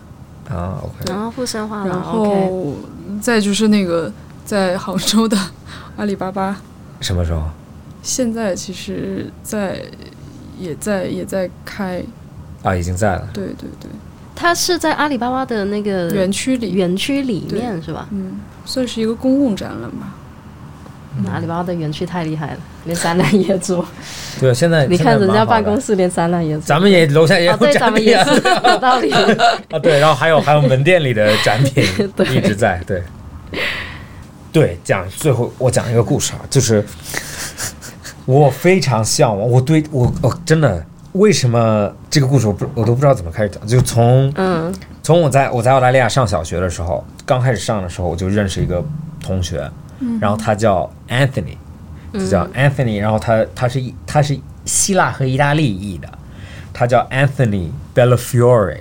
[0.47, 2.75] 啊，OK，然后沪深画廊，OK，后
[3.19, 4.11] 再就是那个
[4.45, 5.37] 在杭州的
[5.97, 6.57] 阿里巴巴，
[6.99, 7.43] 什么时候？
[8.01, 9.81] 现在其实在
[10.59, 12.03] 也在也在开，
[12.63, 13.27] 啊，已经在了。
[13.33, 13.89] 对对对，
[14.35, 18.07] 它是在阿里巴巴的那个园区里，园区里面是吧？
[18.11, 20.15] 嗯，算是一个公共展览吧。
[21.31, 23.85] 阿里巴巴的园区太厉害了，连展览也做。
[24.39, 26.65] 对，现在你看人家办公室，连展览也做。
[26.65, 28.03] 咱们也楼下也啊，对，有展咱们。
[28.03, 29.11] 也是有道理。
[29.69, 31.85] 啊，对，然后还有还有门店里的展品
[32.17, 33.03] 对一直在，对，
[34.53, 36.85] 对，讲最后我讲一个故事啊，就是
[38.25, 44.73] 我非常向往，我对我我真的为什么这个故事我不我都不知道怎么开始讲，就从嗯。
[45.01, 48.81] 从我在我在澳大利亚上小学的时候，刚开始上的时候，我就认识一个
[49.21, 49.69] 同学，
[50.21, 51.57] 然后他叫 Anthony，
[52.13, 56.07] 就叫 Anthony，然后他他是他是希腊和意大利裔的，
[56.71, 58.77] 他叫 Anthony Bellafiore。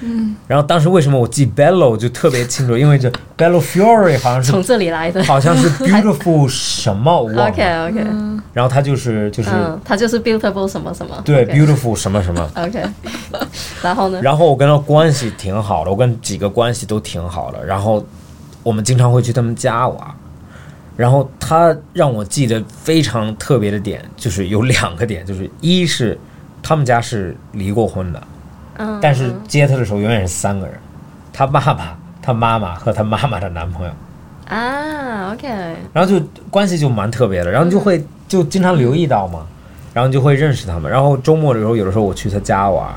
[0.00, 5.22] 嗯，然后当时为什么我记 Bello 就特别清楚，因为这 Bellafiore 好像是从这里来的。
[5.24, 8.04] 好像是 beautiful 什么我忘了 OK OK，
[8.52, 11.20] 然后他就是就是、嗯，它就是 beautiful 什么什么。
[11.24, 12.82] 对 beautiful 什么什么，OK，
[13.82, 14.20] 然后呢？
[14.22, 17.64] 然后我跟他关系挺好的，我跟几个关系都挺好的。
[17.64, 18.04] 然后
[18.62, 19.98] 我们经常会去他们家玩。
[20.96, 26.16] 然后他让我记得非常特别的点，就是有两个点，就是一是
[26.62, 28.22] 他们家是离过婚的，
[28.78, 30.74] 嗯，但是接他的时候永远是三个人，
[31.32, 33.92] 他爸爸、他妈妈和他妈妈的男朋友，
[34.48, 35.48] 啊，OK，
[35.92, 39.46] 然后就关系就蛮特别的，然后就会就经常留意到嘛，
[39.92, 40.90] 然后就会认识他们。
[40.90, 42.88] 然后周末的时候，有的时候我去他家玩，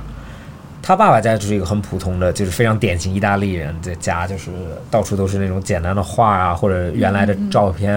[0.81, 4.49] 他爸爸家就是一个很普通的，就是非常典型意大利人的家，就是
[4.89, 7.93] 到处都是那种简单的画啊，或者原来的照片，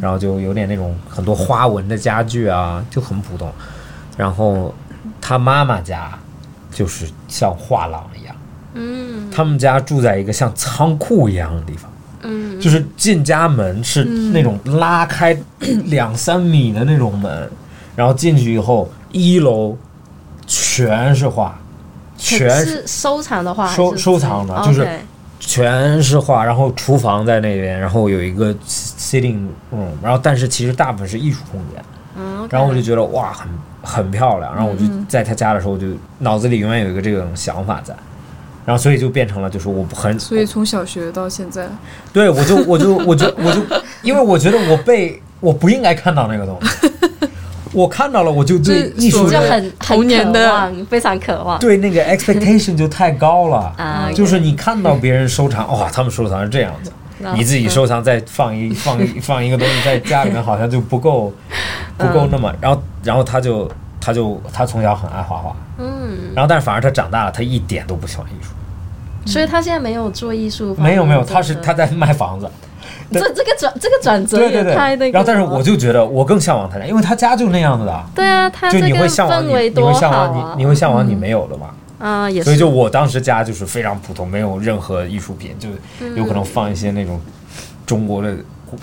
[0.00, 3.52] 然后就有点那种很多花纹的家具啊，就很普通。
[4.16, 4.74] 然后
[5.20, 6.10] 他妈妈家
[6.72, 8.34] 就是像画廊一样，
[8.74, 9.30] 嗯。
[9.30, 11.90] 他们家住在一个像仓库一样的地方。
[12.24, 15.36] 嗯，就是进家门是那种拉开
[15.86, 17.50] 两三米的那种门，
[17.96, 19.76] 然后进去以后，一楼
[20.46, 21.58] 全是画，
[22.16, 24.88] 全是是收藏的画，收收藏的就是
[25.40, 31.84] 全是画，然后厨房在那边，然后有一个 sitting room，然后但是其实大部分是艺术空间，
[32.46, 33.48] 嗯，然后我就觉得哇，很
[33.82, 35.86] 很漂亮，然后我就在他家的时候，我就
[36.18, 37.94] 脑子里永远有一个这种想法在，
[38.64, 41.66] 然后所以就变成了就是我不很，所以从小学到现在，
[42.12, 43.60] 对我就我就我就 我就，
[44.02, 46.90] 因为我觉得我被我不应该看到那个东西，
[47.72, 51.58] 我看到了我就对艺术的就很童年的非常渴望。
[51.58, 56.92] 对那个 expectation 就太高了， 啊就是你看到别人收藏，哇，他们收藏是这样子。
[57.34, 61.32] 你自己收藏再放一 放一放一个东西在家里面，好像就不够
[61.96, 62.52] 不够那么。
[62.60, 63.70] 然后然后他就
[64.00, 68.50] 他就他从小很爱画画，嗯，然后但是反而他长大了，他一点都不喜欢艺术。
[69.24, 72.50] 所以他现在没有做艺术没有没有，他是他在卖房子。
[73.12, 75.12] 这这个转这个转折对对对，也太那个。
[75.12, 80.10] 然后但是我就觉得我更向往他家，因为他家就那样子的，对啊，他就你这个会向往你会向！
[80.10, 81.66] 往你你会向往你没有的嘛。
[82.02, 85.68] 啊，也是，所以就我当时家就是非常普通，没有任何艺术品，就
[86.16, 87.20] 有可能放一些那种
[87.86, 88.34] 中国的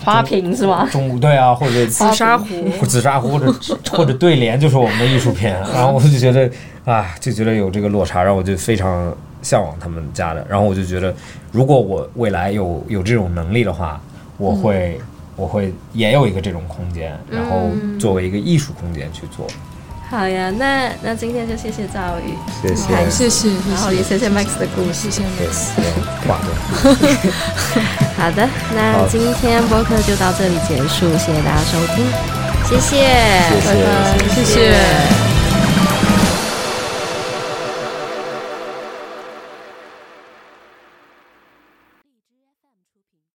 [0.02, 0.88] 花瓶是吗？
[0.90, 2.46] 中对啊，或者紫砂壶，
[2.86, 3.54] 紫砂壶或者
[3.92, 6.50] 或者对联就是我们的艺术品，然后我就觉得
[6.86, 11.14] 啊，就觉得有这个落差，然后我就非常向往他们家的，然后我就觉得，
[11.52, 14.00] 如果我未来有有这种能力的话，
[14.38, 14.98] 我会、
[15.36, 17.68] 我会也有一个这种空间，然后
[17.98, 19.46] 作为一个艺术空间去做。
[20.10, 22.82] 好呀，那那今天就谢谢赵宇，谢谢。
[22.94, 25.08] 好谢谢然后也谢谢 Max 的故事。
[25.08, 25.70] 谢谢 Max。
[28.18, 32.04] 好的，那今天播客就到这里结束，谢谢大家收听，
[32.68, 33.06] 谢谢，
[33.54, 35.29] 谢谢谢谢